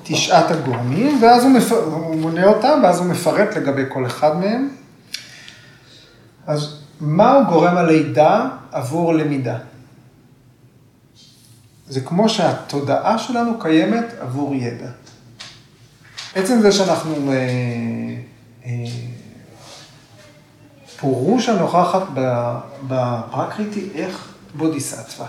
[0.03, 1.71] תשעת הגורמים, ואז הוא, מפ...
[1.71, 4.69] הוא מונה אותם, ואז הוא מפרט לגבי כל אחד מהם.
[6.47, 9.57] אז מהו גורם הלידה עבור למידה?
[11.87, 14.89] זה כמו שהתודעה שלנו קיימת עבור ידע.
[16.35, 17.37] עצם זה שאנחנו, אה,
[18.65, 18.71] אה,
[21.05, 22.01] פורושה נוכחת
[22.87, 25.27] בפרקריטי איך בודיסטווה,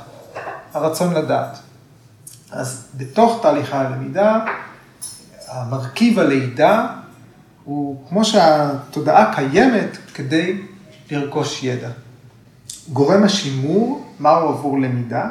[0.72, 1.58] הרצון לדעת.
[2.50, 4.44] אז בתוך תהליכי הלמידה,
[5.48, 6.86] המרכיב הלידה
[7.64, 10.62] הוא כמו שהתודעה קיימת כדי
[11.10, 11.90] לרכוש ידע.
[12.92, 15.28] גורם השימור, מהו עבור למידה?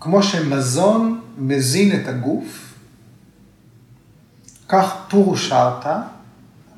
[0.00, 2.74] כמו שמזון מזין את הגוף,
[4.68, 5.98] כך פורושרתא,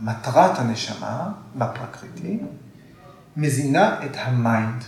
[0.00, 2.38] מטרת הנשמה בפרקריטי,
[3.36, 4.84] מזינה את ה mind.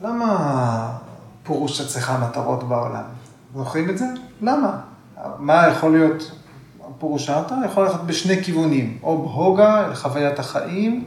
[0.00, 0.98] למה
[1.42, 3.04] פורושה צריכה מטרות בעולם?
[3.54, 4.06] זוכרים את זה?
[4.40, 4.80] למה?
[5.38, 6.30] מה יכול להיות
[6.98, 7.54] פורושרתא?
[7.64, 11.04] יכול ללכת בשני כיוונים, או בהוגה, אל חוויית החיים,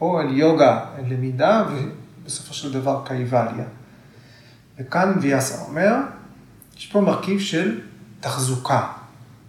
[0.00, 1.64] או אל יוגה, אל למידה,
[2.24, 3.64] בסופו של דבר קייבליה.
[4.78, 5.94] וכאן ויאסה אומר,
[6.76, 7.80] יש פה מרכיב של
[8.20, 8.92] תחזוקה,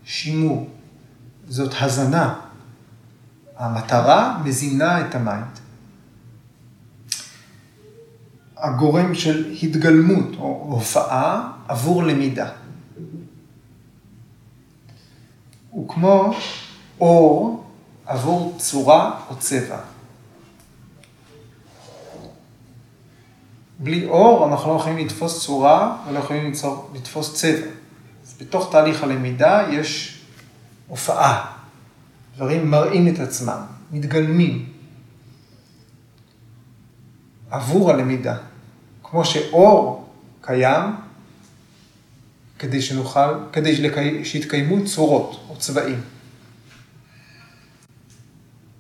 [0.08, 0.70] שימור,
[1.48, 2.40] זאת הזנה.
[3.58, 5.60] המטרה מזינה את ה mind.
[8.58, 12.50] הגורם של התגלמות או הופעה עבור למידה.
[15.70, 16.34] הוא כמו
[17.00, 17.64] אור
[18.06, 19.80] עבור צורה או צבע.
[23.80, 26.54] בלי אור אנחנו לא יכולים לתפוס צורה ולא יכולים
[26.94, 27.77] לתפוס צבע.
[28.40, 30.22] בתוך תהליך הלמידה יש
[30.88, 31.58] הופעה.
[32.36, 34.70] דברים מראים את עצמם, מתגלמים.
[37.50, 38.38] עבור הלמידה.
[39.04, 40.10] כמו שאור
[40.42, 40.96] קיים
[42.60, 43.90] כדי שנוכל, כדי
[44.24, 46.02] שיתקיימו צורות או צבעים.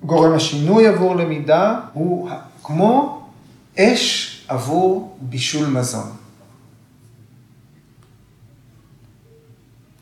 [0.04, 2.30] גורם השינוי עבור למידה הוא
[2.63, 3.26] כמו
[3.80, 6.27] אש עבור בישול מזון.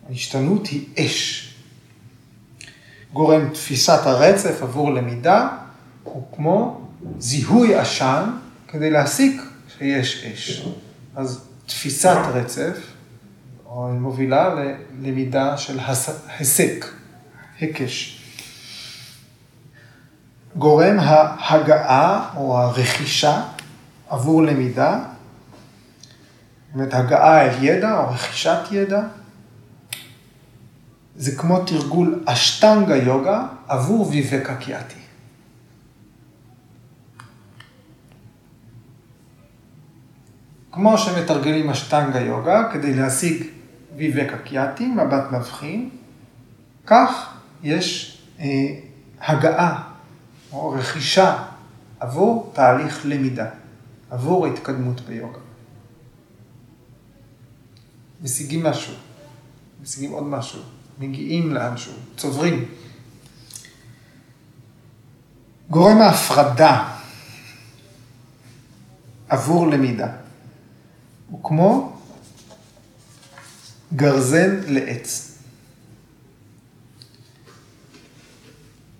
[0.09, 1.51] ההשתנות היא אש.
[3.13, 5.49] גורם תפיסת הרצף עבור למידה
[6.03, 6.81] הוא כמו
[7.19, 8.29] זיהוי עשן
[8.67, 9.41] כדי להסיק
[9.77, 10.67] שיש אש.
[11.15, 12.77] אז תפיסת רצף
[13.75, 14.55] מובילה
[15.01, 15.79] ללמידה של
[16.39, 16.85] הסק,
[17.59, 18.21] היקש.
[20.55, 23.43] גורם ההגעה או הרכישה
[24.09, 29.01] עבור למידה, זאת אומרת הגעה אל ידע או רכישת ידע,
[31.15, 34.99] זה כמו תרגול אשטנגה יוגה עבור ויבקה קיאטי.
[40.71, 43.43] כמו שמתרגלים אשטנגה יוגה כדי להשיג
[43.97, 45.89] ויבקה קיאטי, מבט מבחין,
[46.85, 48.45] כך יש אה,
[49.21, 49.91] הגעה
[50.51, 51.43] או רכישה
[51.99, 53.49] עבור תהליך למידה,
[54.09, 55.39] עבור ההתקדמות ביוגה.
[58.21, 58.93] משיגים משהו,
[59.83, 60.61] משיגים עוד משהו,
[60.99, 62.65] מגיעים לאנשהו, צוברים.
[65.69, 66.95] גורם ההפרדה
[69.29, 70.07] עבור למידה
[71.29, 71.97] הוא כמו
[73.95, 75.31] גרזן לעץ.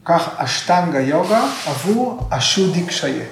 [0.06, 3.28] כך אשטנגה יוגה עבור אשודי קשייה.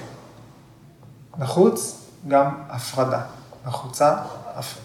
[1.37, 3.21] נחוץ גם הפרדה,
[3.65, 4.17] נחוצה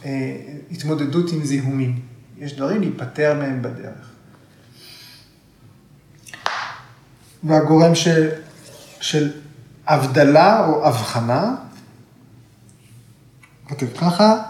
[0.05, 0.37] אה,
[0.71, 2.08] התמודדות עם זיהומים.
[2.41, 4.11] יש דברים להיפטר מהם בדרך.
[7.45, 8.09] והגורם ש,
[9.01, 9.41] של
[9.87, 11.57] הבדלה או הבחנה,
[13.69, 14.43] כותב ככה,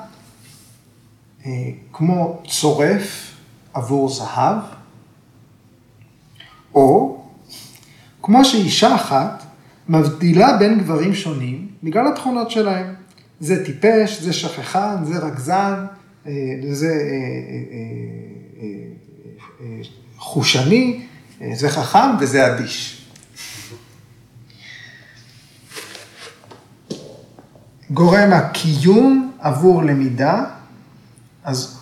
[1.47, 1.51] אה,
[1.93, 3.35] כמו צורף
[3.75, 4.59] עבור זהב,
[6.75, 7.23] או
[8.23, 9.43] כמו שאישה אחת
[9.89, 12.95] מבדילה בין גברים שונים בגלל התכונות שלהם.
[13.41, 15.87] זה טיפש, זה שכחן, זה רגזן,
[16.71, 16.95] זה אה,
[19.61, 19.81] אה,
[20.17, 21.07] חושני,
[21.55, 23.07] זה חכם וזה אדיש.
[27.91, 30.45] גורם הקיום עבור למידה,
[31.45, 31.79] אז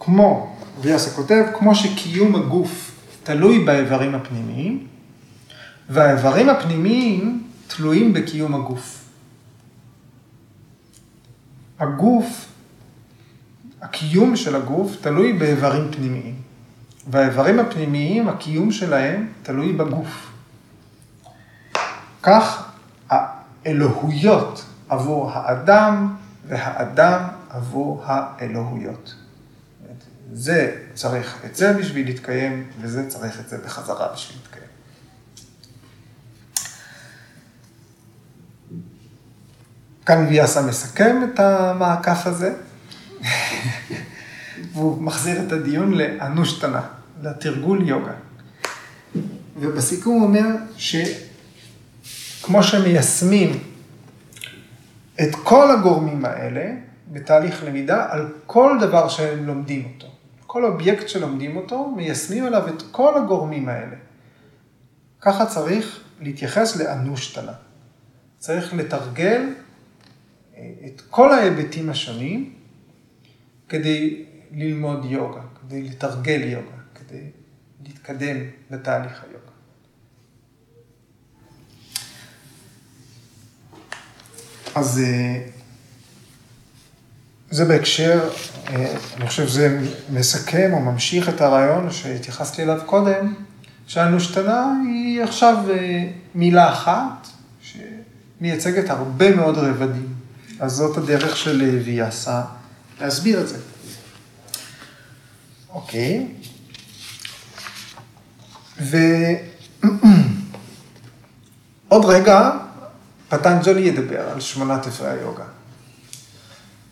[0.00, 4.86] כמו, ויאסה כותב, כמו שקיום הגוף תלוי באיברים הפנימיים,
[5.88, 9.04] והאיברים הפנימיים תלויים בקיום הגוף.
[11.78, 12.51] הגוף,
[13.82, 16.34] הקיום של הגוף תלוי באיברים פנימיים,
[17.10, 20.30] והאיברים הפנימיים, הקיום שלהם תלוי בגוף.
[22.22, 22.72] כך
[23.10, 26.14] האלוהויות עבור האדם
[26.48, 29.14] והאדם עבור האלוהויות.
[30.32, 34.66] זה צריך את זה בשביל להתקיים, וזה צריך את זה בחזרה בשביל להתקיים.
[40.06, 42.54] כאן ויאסה מסכם את המעקף הזה,
[44.72, 46.82] והוא מחזיר את הדיון לאנושטנה,
[47.22, 48.12] לתרגול יוגה.
[49.56, 50.46] ובסיכום הוא אומר
[50.76, 53.58] שכמו שמיישמים
[55.20, 56.74] את כל הגורמים האלה
[57.12, 60.06] בתהליך למידה על כל דבר שהם לומדים אותו.
[60.46, 63.96] כל אובייקט שלומדים אותו, מיישמים עליו את כל הגורמים האלה.
[65.20, 67.52] ככה צריך להתייחס לאנושטנה.
[68.38, 69.48] צריך לתרגל
[70.58, 72.52] את כל ההיבטים השונים
[73.72, 77.20] כדי ללמוד יוגה, כדי לתרגל יוגה, כדי
[77.86, 78.36] להתקדם
[78.70, 79.52] לתהליך היוגה.
[84.74, 85.46] אז אה,
[87.50, 88.30] זה בהקשר,
[88.68, 89.80] אה, אני חושב שזה
[90.10, 93.34] מסכם או ממשיך את הרעיון שהתייחסתי אליו קודם,
[93.86, 97.28] שהנושתנה היא עכשיו אה, מילה אחת
[97.60, 100.14] שמייצגת הרבה מאוד רבדים.
[100.60, 102.42] אז זאת הדרך של ויאסה
[103.00, 103.71] להסביר את זה.
[105.72, 106.26] אוקיי.
[108.78, 109.24] ועוד
[112.14, 112.50] רגע,
[113.28, 115.44] פטנג'לי ידבר על שמונת דברי היוגה.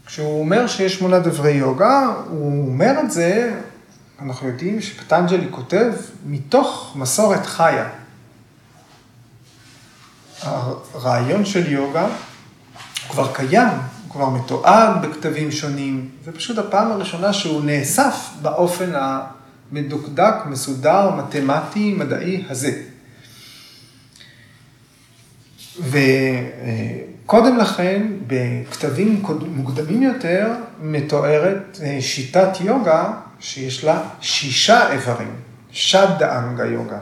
[0.07, 3.61] כשהוא אומר שיש שמונה דברי יוגה, הוא אומר את זה,
[4.23, 5.93] אנחנו יודעים שפטנג'לי כותב
[6.27, 7.89] מתוך מסורת חיה.
[10.43, 12.09] הרעיון של יוגה
[13.09, 13.69] כבר קיים,
[14.11, 21.95] הוא כבר מתועד בכתבים שונים, זה פשוט הפעם הראשונה שהוא נאסף באופן המדוקדק, מסודר, מתמטי,
[21.95, 22.83] מדעי הזה.
[25.81, 30.53] וקודם לכן, בכתבים מוקדמים יותר,
[30.83, 35.35] מתוארת אה, שיטת יוגה שיש לה שישה איברים,
[35.73, 36.99] שד אנגה יוגה.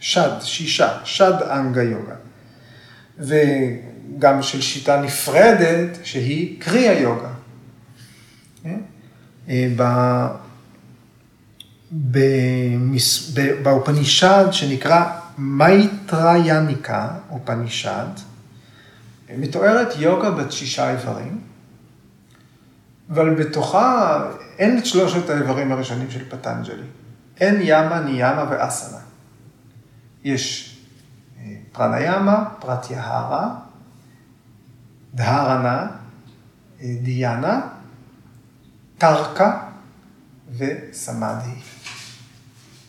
[0.00, 2.14] שד, שישה, שד אנגה יוגה.
[4.14, 7.30] וגם של שיטה נפרדת, שהיא קריאה יוגה.
[9.48, 9.68] אה,
[13.62, 15.04] באופנישד שנקרא
[15.38, 18.06] מייטרייניקה, אופנישד,
[19.38, 21.40] מתוארת יוגה בת שישה איברים,
[23.10, 24.22] אבל בתוכה
[24.58, 26.86] אין את שלושת האיברים הראשונים של פטנג'לי.
[27.40, 28.98] אין ימה, ניאמה ואסנה.
[30.24, 30.76] יש
[31.38, 33.54] אה, פרניאמה, פרטיהרה,
[35.16, 35.86] דהרנה,
[36.80, 37.60] אה, דיאנה,
[38.98, 39.62] טרקה
[40.56, 41.54] וסמאדי.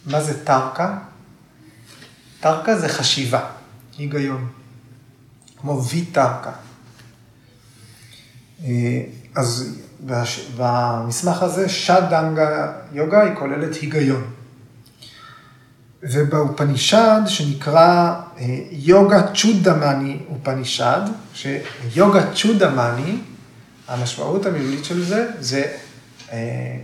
[0.06, 0.98] מה זה טרקה?
[2.40, 3.50] טרקה זה חשיבה,
[3.98, 4.48] היגיון,
[5.58, 6.52] כמו ויטרקה.
[8.64, 9.02] אה,
[9.36, 9.80] אז
[10.58, 14.37] במסמך הזה, שדנגה יוגה היא כוללת היגיון.
[16.04, 21.02] ובאופנישד, שנקרא אה, יוגה צ'ודמני אופנישד,
[21.34, 23.18] שיוגה צ'ודמני,
[23.88, 25.64] המשמעות המילולית של זה, זה
[26.32, 26.78] אה,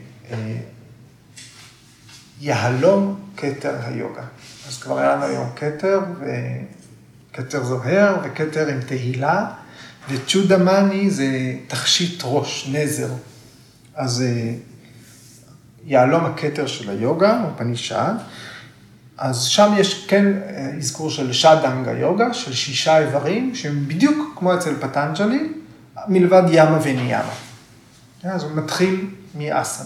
[2.41, 4.23] יהלום כתר היוגה.
[4.67, 5.99] אז כבר היה לנו היום כתר,
[7.31, 9.45] וכתר זוהר, וכתר עם תהילה,
[10.09, 13.09] וצ'ודמני זה תכשיט ראש, נזר.
[13.95, 14.53] אז אה,
[15.85, 18.13] יהלום הכתר של היוגה, או פנישד,
[19.23, 24.53] אז שם יש כן אה, אזכור של שדנגה יוגה, של שישה איברים, שהם בדיוק כמו
[24.53, 25.49] אצל פטנג'לי,
[26.07, 27.33] מלבד ימה וניאמה.
[28.23, 29.05] אז הוא מתחיל
[29.35, 29.85] מאסן.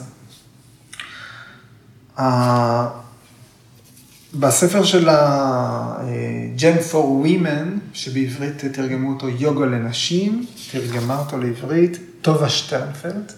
[4.34, 13.32] בספר של ה-Gem for Women, שבעברית תרגמו אותו יוגה לנשים, תרגמה אותו לעברית טובה שטרנפלד.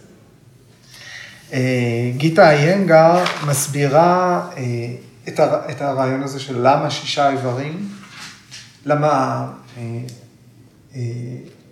[1.53, 4.49] אה, גיטה איינגר מסבירה
[5.39, 7.89] אה, את הרעיון הזה של למה שישה איברים,
[8.85, 9.45] למה,
[9.77, 9.83] אה,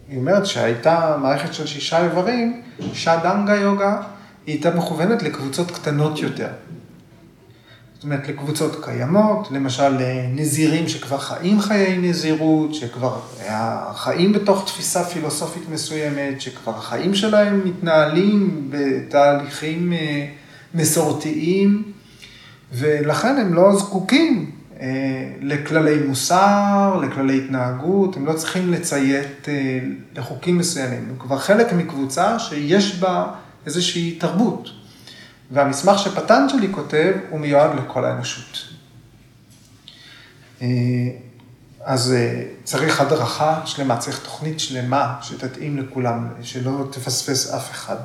[0.10, 2.62] היא אומרת שהייתה מערכת של שישה איברים,
[2.94, 4.02] שדנגה יוגה,
[4.46, 6.50] היא הייתה מכוונת לקבוצות קטנות יותר.
[7.98, 9.98] זאת אומרת, לקבוצות קיימות, למשל
[10.36, 13.20] נזירים שכבר חיים חיי נזירות, שכבר
[13.96, 20.28] חיים בתוך תפיסה פילוסופית מסוימת, שכבר החיים שלהם מתנהלים בתהליכים אה,
[20.74, 21.84] מסורתיים,
[22.72, 24.88] ולכן הם לא זקוקים אה,
[25.42, 29.80] לכללי מוסר, לכללי התנהגות, הם לא צריכים לציית אה,
[30.16, 33.28] לחוקים מסוימים, הם כבר חלק מקבוצה שיש בה
[33.66, 34.70] איזושהי תרבות.
[35.52, 38.58] והמסמך שפטנג'לי כותב הוא מיועד לכל האנושות.
[40.62, 40.68] אה,
[41.84, 47.96] אז אה, צריך הדרכה שלמה, צריך תוכנית שלמה שתתאים לכולם, שלא תפספס אף אחד.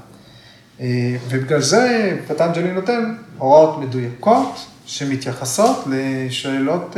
[0.82, 6.96] אה, ובגלל זה פטנג'לי נותן הוראות מדויקות שמתייחסות לשאלות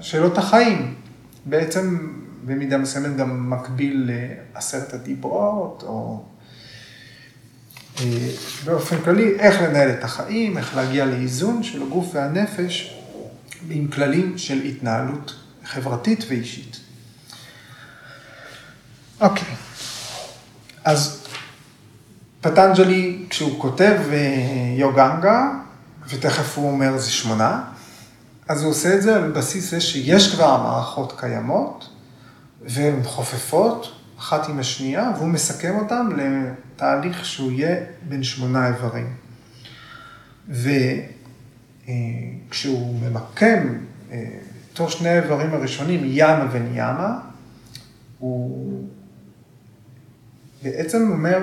[0.00, 0.94] שאלות החיים.
[1.44, 1.98] בעצם
[2.44, 4.10] במידה מסוימת גם מקביל
[4.54, 6.22] לעשרת הדיברות, או
[8.00, 8.28] אה,
[8.64, 13.00] באופן כללי, איך לנהל את החיים, איך להגיע לאיזון של הגוף והנפש
[13.70, 16.80] עם כללים של התנהלות חברתית ואישית.
[19.20, 19.54] אוקיי,
[20.84, 21.19] אז
[22.40, 25.50] פטנג'לי, כשהוא כותב אה, יוגנגה,
[26.08, 27.64] ותכף הוא אומר זה שמונה,
[28.48, 31.88] אז הוא עושה את זה על בסיס זה שיש כבר מערכות קיימות,
[32.62, 37.76] והן חופפות, אחת עם השנייה, והוא מסכם אותם לתהליך שהוא יהיה
[38.08, 39.16] בין שמונה איברים.
[42.48, 43.78] וכשהוא ממקם
[44.72, 47.18] תור אה, שני האיברים הראשונים, ימה וניאמה,
[48.18, 48.88] הוא
[50.62, 51.38] בעצם אומר,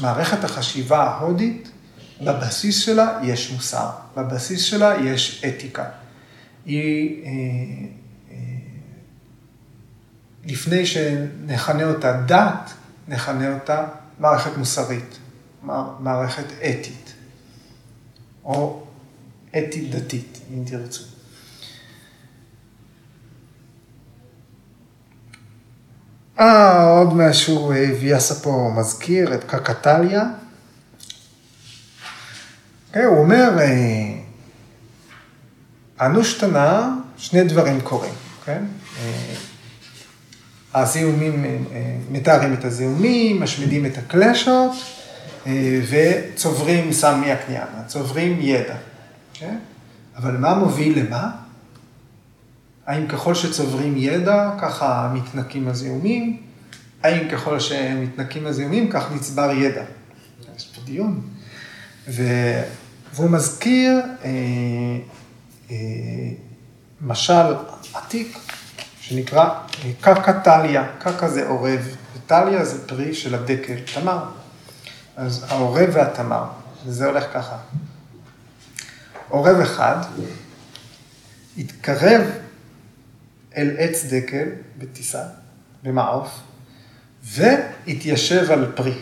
[0.00, 1.70] מערכת החשיבה ההודית,
[2.20, 5.84] בבסיס שלה יש מוסר, בבסיס שלה יש אתיקה.
[6.66, 8.38] היא אה,
[10.44, 12.70] לפני שנכנה אותה דת,
[13.08, 13.86] נכנה אותה
[14.18, 15.18] מערכת מוסרית,
[15.98, 17.14] מערכת אתית,
[18.44, 18.86] או
[19.50, 21.17] אתית דתית, אם תרצו.
[26.40, 30.24] אה, עוד משהו ויאסה פה מזכיר את קקטליה.
[32.92, 34.14] כן, הוא אומר, אה,
[36.06, 38.14] אנושתנה, שני דברים קורים,
[38.44, 38.64] כן?
[39.00, 39.34] אה,
[40.74, 44.72] הזיהומים, אה, אה, מתארים את הזיהומים, משמידים את הקלשות
[45.46, 48.74] אה, וצוברים סמי הקניאנה, צוברים ידע.
[48.74, 49.38] Okay?
[49.38, 49.56] כן?
[50.16, 51.30] אבל מה מוביל למה?
[52.88, 56.42] האם ככל שצוברים ידע, ככה מתנקים הזיהומים?
[57.02, 59.82] האם ככל שמתנקים הזיהומים, כך נצבר ידע?
[60.56, 61.20] יש פה דיון.
[62.08, 62.22] ו...
[63.14, 64.30] והוא מזכיר אה,
[65.70, 65.76] אה,
[67.00, 67.54] משל
[67.94, 68.38] עתיק
[69.00, 69.48] שנקרא
[69.84, 70.86] אה, קקה טליה.
[70.98, 74.24] קקה זה עורב, וטליה זה פרי של הדקל, תמר.
[75.16, 76.44] אז העורב והתמר,
[76.86, 77.56] וזה הולך ככה.
[79.28, 79.96] עורב אחד
[81.58, 82.22] התקרב
[83.58, 84.48] אל עץ דקל
[84.78, 85.22] בטיסה,
[85.82, 86.40] במעוף,
[87.24, 88.98] והתיישב על פרי.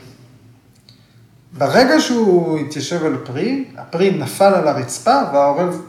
[1.53, 5.83] ברגע שהוא התיישב על פרי, הפרי נפל על הרצפה והעורב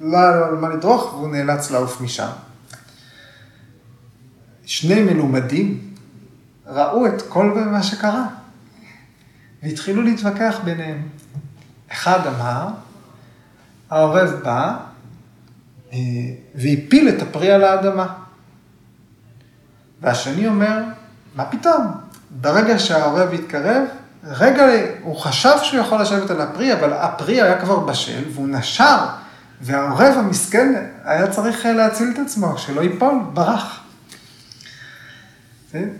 [0.00, 2.30] לא היה לו על מה לדרוך והוא נאלץ לעוף משם.
[4.66, 5.94] שני מלומדים
[6.66, 8.26] ראו את כל מה שקרה
[9.62, 11.08] והתחילו להתווכח ביניהם.
[11.92, 12.68] אחד אמר,
[13.90, 14.76] העורב בא
[16.54, 18.06] והפיל את הפרי על האדמה.
[20.00, 20.82] והשני אומר,
[21.34, 21.86] מה פתאום?
[22.30, 23.82] ברגע שהעורב התקרב,
[24.24, 24.66] רגע,
[25.02, 28.98] הוא חשב שהוא יכול לשבת על הפרי, אבל הפרי היה כבר בשל, והוא נשר,
[29.60, 33.80] והעורב המסכן היה צריך להציל את עצמו, שלא ייפול, ברח.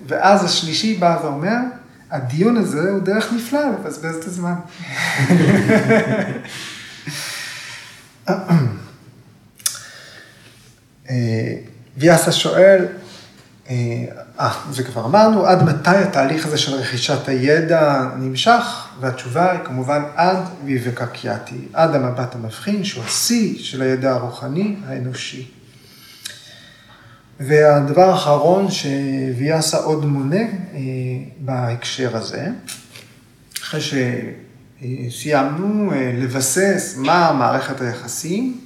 [0.07, 1.57] ואז השלישי בא ואומר,
[2.11, 4.55] הדיון הזה הוא דרך נפלאה לבזבז את הזמן.
[11.13, 11.55] אה,
[11.97, 12.87] ויאסה שואל,
[13.71, 14.05] אה,
[14.41, 18.89] אה, זה כבר אמרנו, עד מתי התהליך הזה של רכישת הידע נמשך?
[19.01, 25.49] והתשובה היא כמובן עד ויבקקיאתי, עד המבט המבחין, שהוא השיא של הידע הרוחני האנושי.
[27.41, 30.79] והדבר האחרון שוויאסה עוד מונה אה,
[31.39, 32.49] בהקשר הזה,
[33.63, 33.81] אחרי
[35.11, 38.61] שסיימנו אה, לבסס מה מערכת היחסים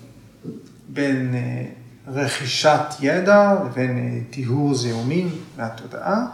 [0.89, 1.65] בין אה,
[2.07, 6.27] רכישת ידע לבין טיהור זיהומים מהתודעה,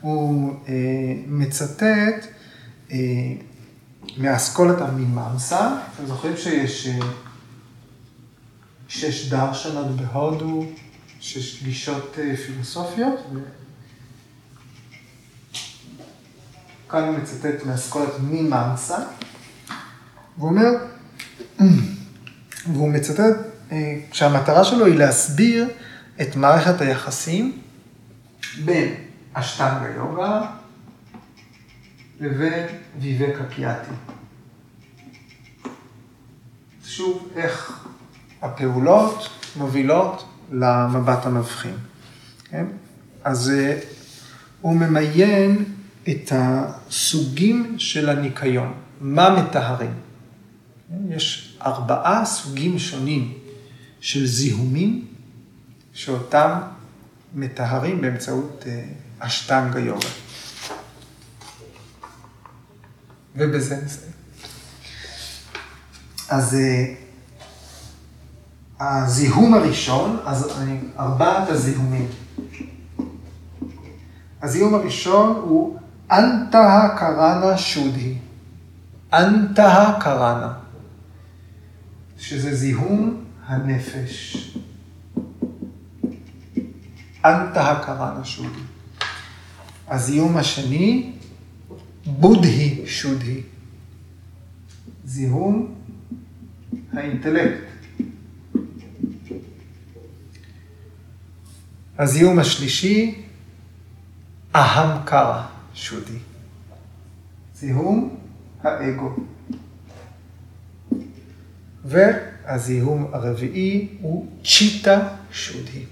[0.00, 0.54] הוא
[1.26, 2.26] מצטט
[4.18, 6.88] מאסכולת המיממסה, אתם זוכרים שיש
[8.88, 10.64] שש דרשנות בהודו,
[11.20, 13.20] שש גישות אה, פילוסופיות.
[16.88, 18.98] כאן הוא מצטט מאסכולת מימאנסה,
[20.38, 20.70] והוא אומר,
[22.72, 25.68] והוא מצטט אה, שהמטרה שלו היא להסביר
[26.20, 27.58] את מערכת היחסים
[28.64, 28.94] בין
[29.32, 30.42] אשטנגה יוגה
[32.20, 32.66] לבין
[33.00, 33.90] ויבקה קיאטי.
[36.84, 37.84] שוב, איך
[38.42, 41.76] הפעולות מובילות למבט המבחין.
[42.50, 42.66] כן?
[43.24, 43.78] אז אה,
[44.60, 45.64] הוא ממיין
[46.08, 49.94] את הסוגים של הניקיון, מה מטהרים.
[50.88, 51.12] כן?
[51.12, 53.43] יש ארבעה סוגים שונים
[54.04, 55.06] של זיהומים
[55.92, 56.60] שאותם
[57.34, 58.84] מטהרים באמצעות אה,
[59.18, 60.08] אשטנגה יוגה.
[63.36, 64.12] ובזה נסיים.
[66.28, 66.94] אז אה,
[68.80, 72.08] הזיהום הראשון, אז אני, ארבעת הזיהומים.
[74.42, 75.78] הזיהום הראשון הוא
[76.10, 78.18] אנטה קראנה שודי.
[79.12, 80.52] אנטה קראנה,
[82.18, 84.36] שזה זיהום הנפש.
[87.24, 88.60] אנטה קראנה שודי.
[89.88, 91.12] הזיהום השני,
[92.06, 93.42] בודהי שודי.
[95.04, 95.74] זיהום
[96.92, 97.64] האינטלקט.
[101.98, 103.22] הזיהום השלישי,
[104.56, 106.18] אהם קרא שודי.
[107.54, 108.16] זיהום
[108.62, 109.16] האגו.
[111.84, 115.84] והזיהום הרביעי הוא צ'יטה שודי.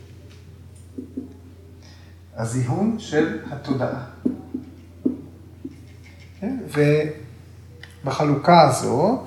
[2.36, 4.04] הזיהום של התודעה.
[6.40, 6.56] כן?
[8.04, 9.24] ובחלוקה הזו,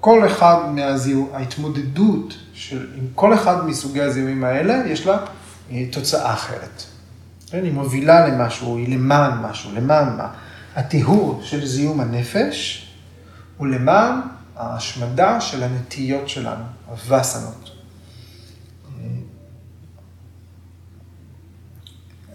[0.00, 5.18] כל אחד מהזיהום, ההתמודדות של, עם כל אחד מסוגי הזיהומים האלה, יש לה
[5.92, 6.82] תוצאה אחרת.
[7.50, 10.28] כן, היא מובילה למשהו, היא למען משהו, למען מה?
[10.74, 12.88] הטיהור של זיהום הנפש
[13.56, 14.20] הוא למען
[14.56, 17.70] ההשמדה של הנטיות שלנו, הווסנות.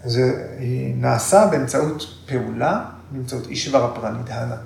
[0.04, 0.46] זה
[0.96, 4.56] נעשה באמצעות פעולה, באמצעות אישבר הפרנידהנה.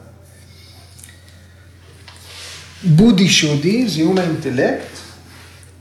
[2.85, 4.99] בודי שודי, זיהום האינטלקט,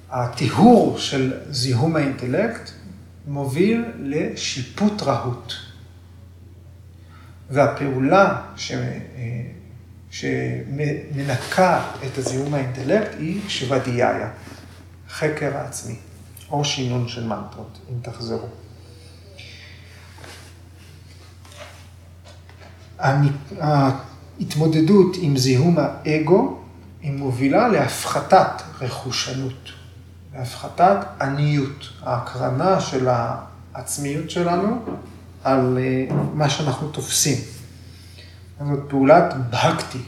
[0.09, 2.71] הטיהור של זיהום האינטלקט
[3.27, 5.53] מוביל לשיפוט רהוט.
[7.49, 8.71] והפעולה ש...
[10.13, 14.29] שמנקה את הזיהום האינטלקט היא שוודאיה,
[15.09, 15.95] חקר העצמי,
[16.49, 18.47] או שינון של מנטרות, אם תחזרו.
[23.59, 26.59] ההתמודדות עם זיהום האגו
[27.01, 29.69] היא מובילה להפחתת רכושנות,
[30.35, 34.85] להפחתת עניות, ההקרנה של העצמיות שלנו
[35.43, 37.52] על אה, מה שאנחנו תופסים.
[38.59, 40.01] זאת פעולת בהקטי,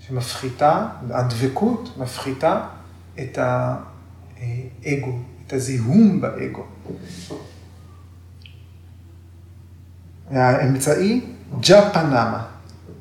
[0.00, 2.60] שמפחיתה, הדבקות מפחיתה
[3.20, 6.66] את האגו, את הזיהום באגו.
[10.30, 11.20] האמצעי,
[11.60, 12.46] ג'פנמה.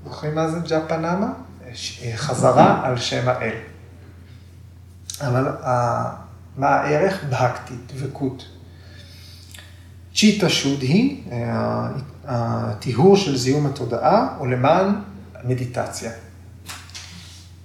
[0.04, 1.34] זוכרים מה זה ג'פנמה?
[2.16, 3.56] חזרה על שם האל.
[5.22, 5.48] אבל
[6.58, 7.24] מה הערך?
[7.30, 8.46] בהקטי, דבקות.
[10.16, 11.24] צ'יטה שוד היא
[12.28, 15.02] הטיהור של זיהום התודעה, או למען
[15.44, 16.12] מדיטציה,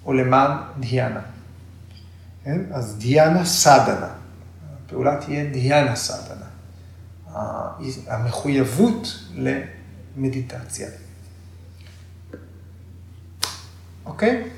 [0.04, 1.20] או למען דיאנה.
[2.44, 2.60] כן?
[2.72, 4.08] אז דיאנה סדנה,
[4.86, 6.46] הפעולה תהיה דיאנה סדנה,
[8.06, 9.18] המחויבות
[10.16, 10.88] למדיטציה.
[14.06, 14.48] אוקיי?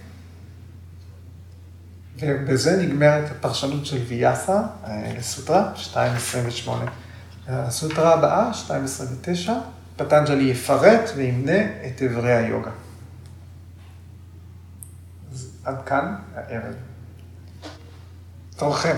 [2.21, 4.63] ובזה נגמרת הפרשנות של ויאסה
[5.19, 6.71] לסוטרה 2.28.
[7.49, 8.51] הסוטרה הבאה,
[9.47, 9.51] 2.29,
[9.97, 12.71] פטנג'לי יפרט וימנה את אברי היוגה.
[15.33, 16.75] אז עד כאן הערב.
[18.57, 18.97] תורכם.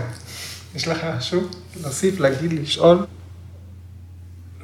[0.75, 1.41] יש לכם משהו
[1.83, 3.07] להוסיף, להגיד, לשאול?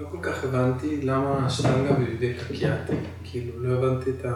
[0.01, 2.93] לא כל כך הבנתי למה השטנגה בידי קקיאטי.
[3.25, 4.33] כאילו, לא הבנתי את ה...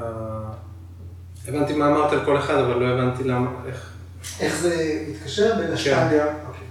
[1.49, 3.93] הבנתי מה אמרת על כל אחד, אבל לא הבנתי למה, איך...
[4.41, 6.25] איך זה מתקשר בין השטנגה,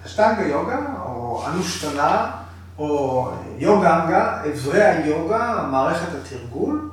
[0.06, 0.50] השטנגה כן.
[0.50, 2.32] יוגה, או אנושטנה,
[2.78, 6.92] או יוגנגה, אברי היוגה, מערכת התרגול,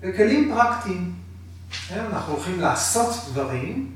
[0.00, 1.14] וכלים פרקטיים.
[1.96, 3.92] אנחנו הולכים לעשות דברים,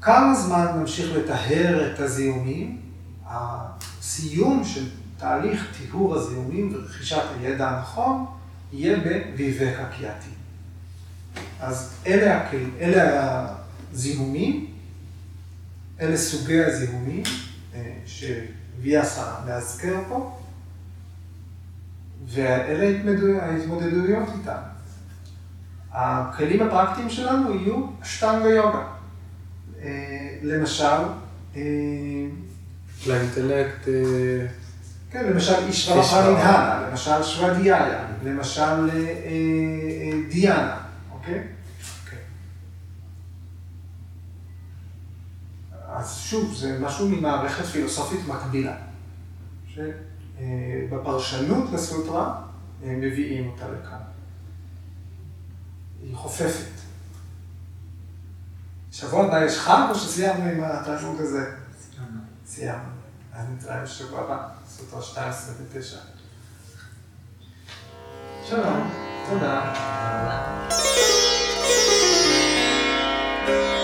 [0.00, 2.80] כמה זמן נמשיך לטהר את הזיהומים,
[3.26, 8.26] הסיום של תהליך טיהור הזיהומים ורכישת הידע הנכון,
[8.72, 10.30] יהיה בוויבק הקיאטי.
[11.60, 13.46] אז אלה, הכל, אלה
[13.92, 14.66] הזיהומים,
[16.00, 17.22] אלה סוגי הזיהומים
[18.72, 20.36] אה, שוויאסה מאזכר פה,
[22.26, 22.98] ואלה
[23.42, 24.58] ההתמודדויות איתם.
[25.92, 28.82] הכלים הפרקטיים שלנו יהיו אשטנגה יוגה.
[29.82, 30.84] אה, למשל,
[31.56, 31.62] אה,
[33.06, 33.88] לאינטלקט...
[35.10, 38.90] כן, למשל אישרה פרנידהנה, למשל שוואדיאיה, למשל
[40.28, 40.76] דיאנה.
[41.12, 41.42] אוקיי?
[46.02, 48.76] אז שוב, זה משהו ממערכת פילוסופית מקבילה,
[49.68, 52.42] שבפרשנות לסוטרה
[52.82, 53.98] מביאים אותה לכאן.
[56.02, 56.70] היא חופפת.
[58.92, 61.50] שבוע הבא יש חג או שסיימנו עם התענוג הזה?
[61.80, 62.20] סיימנו.
[62.46, 62.92] סיימנו.
[63.32, 65.96] אז נתראה בשבוע הבא, סוטרה 12 ו-9.
[68.48, 68.90] שלום,
[69.30, 69.74] תודה.
[73.46, 73.81] תודה.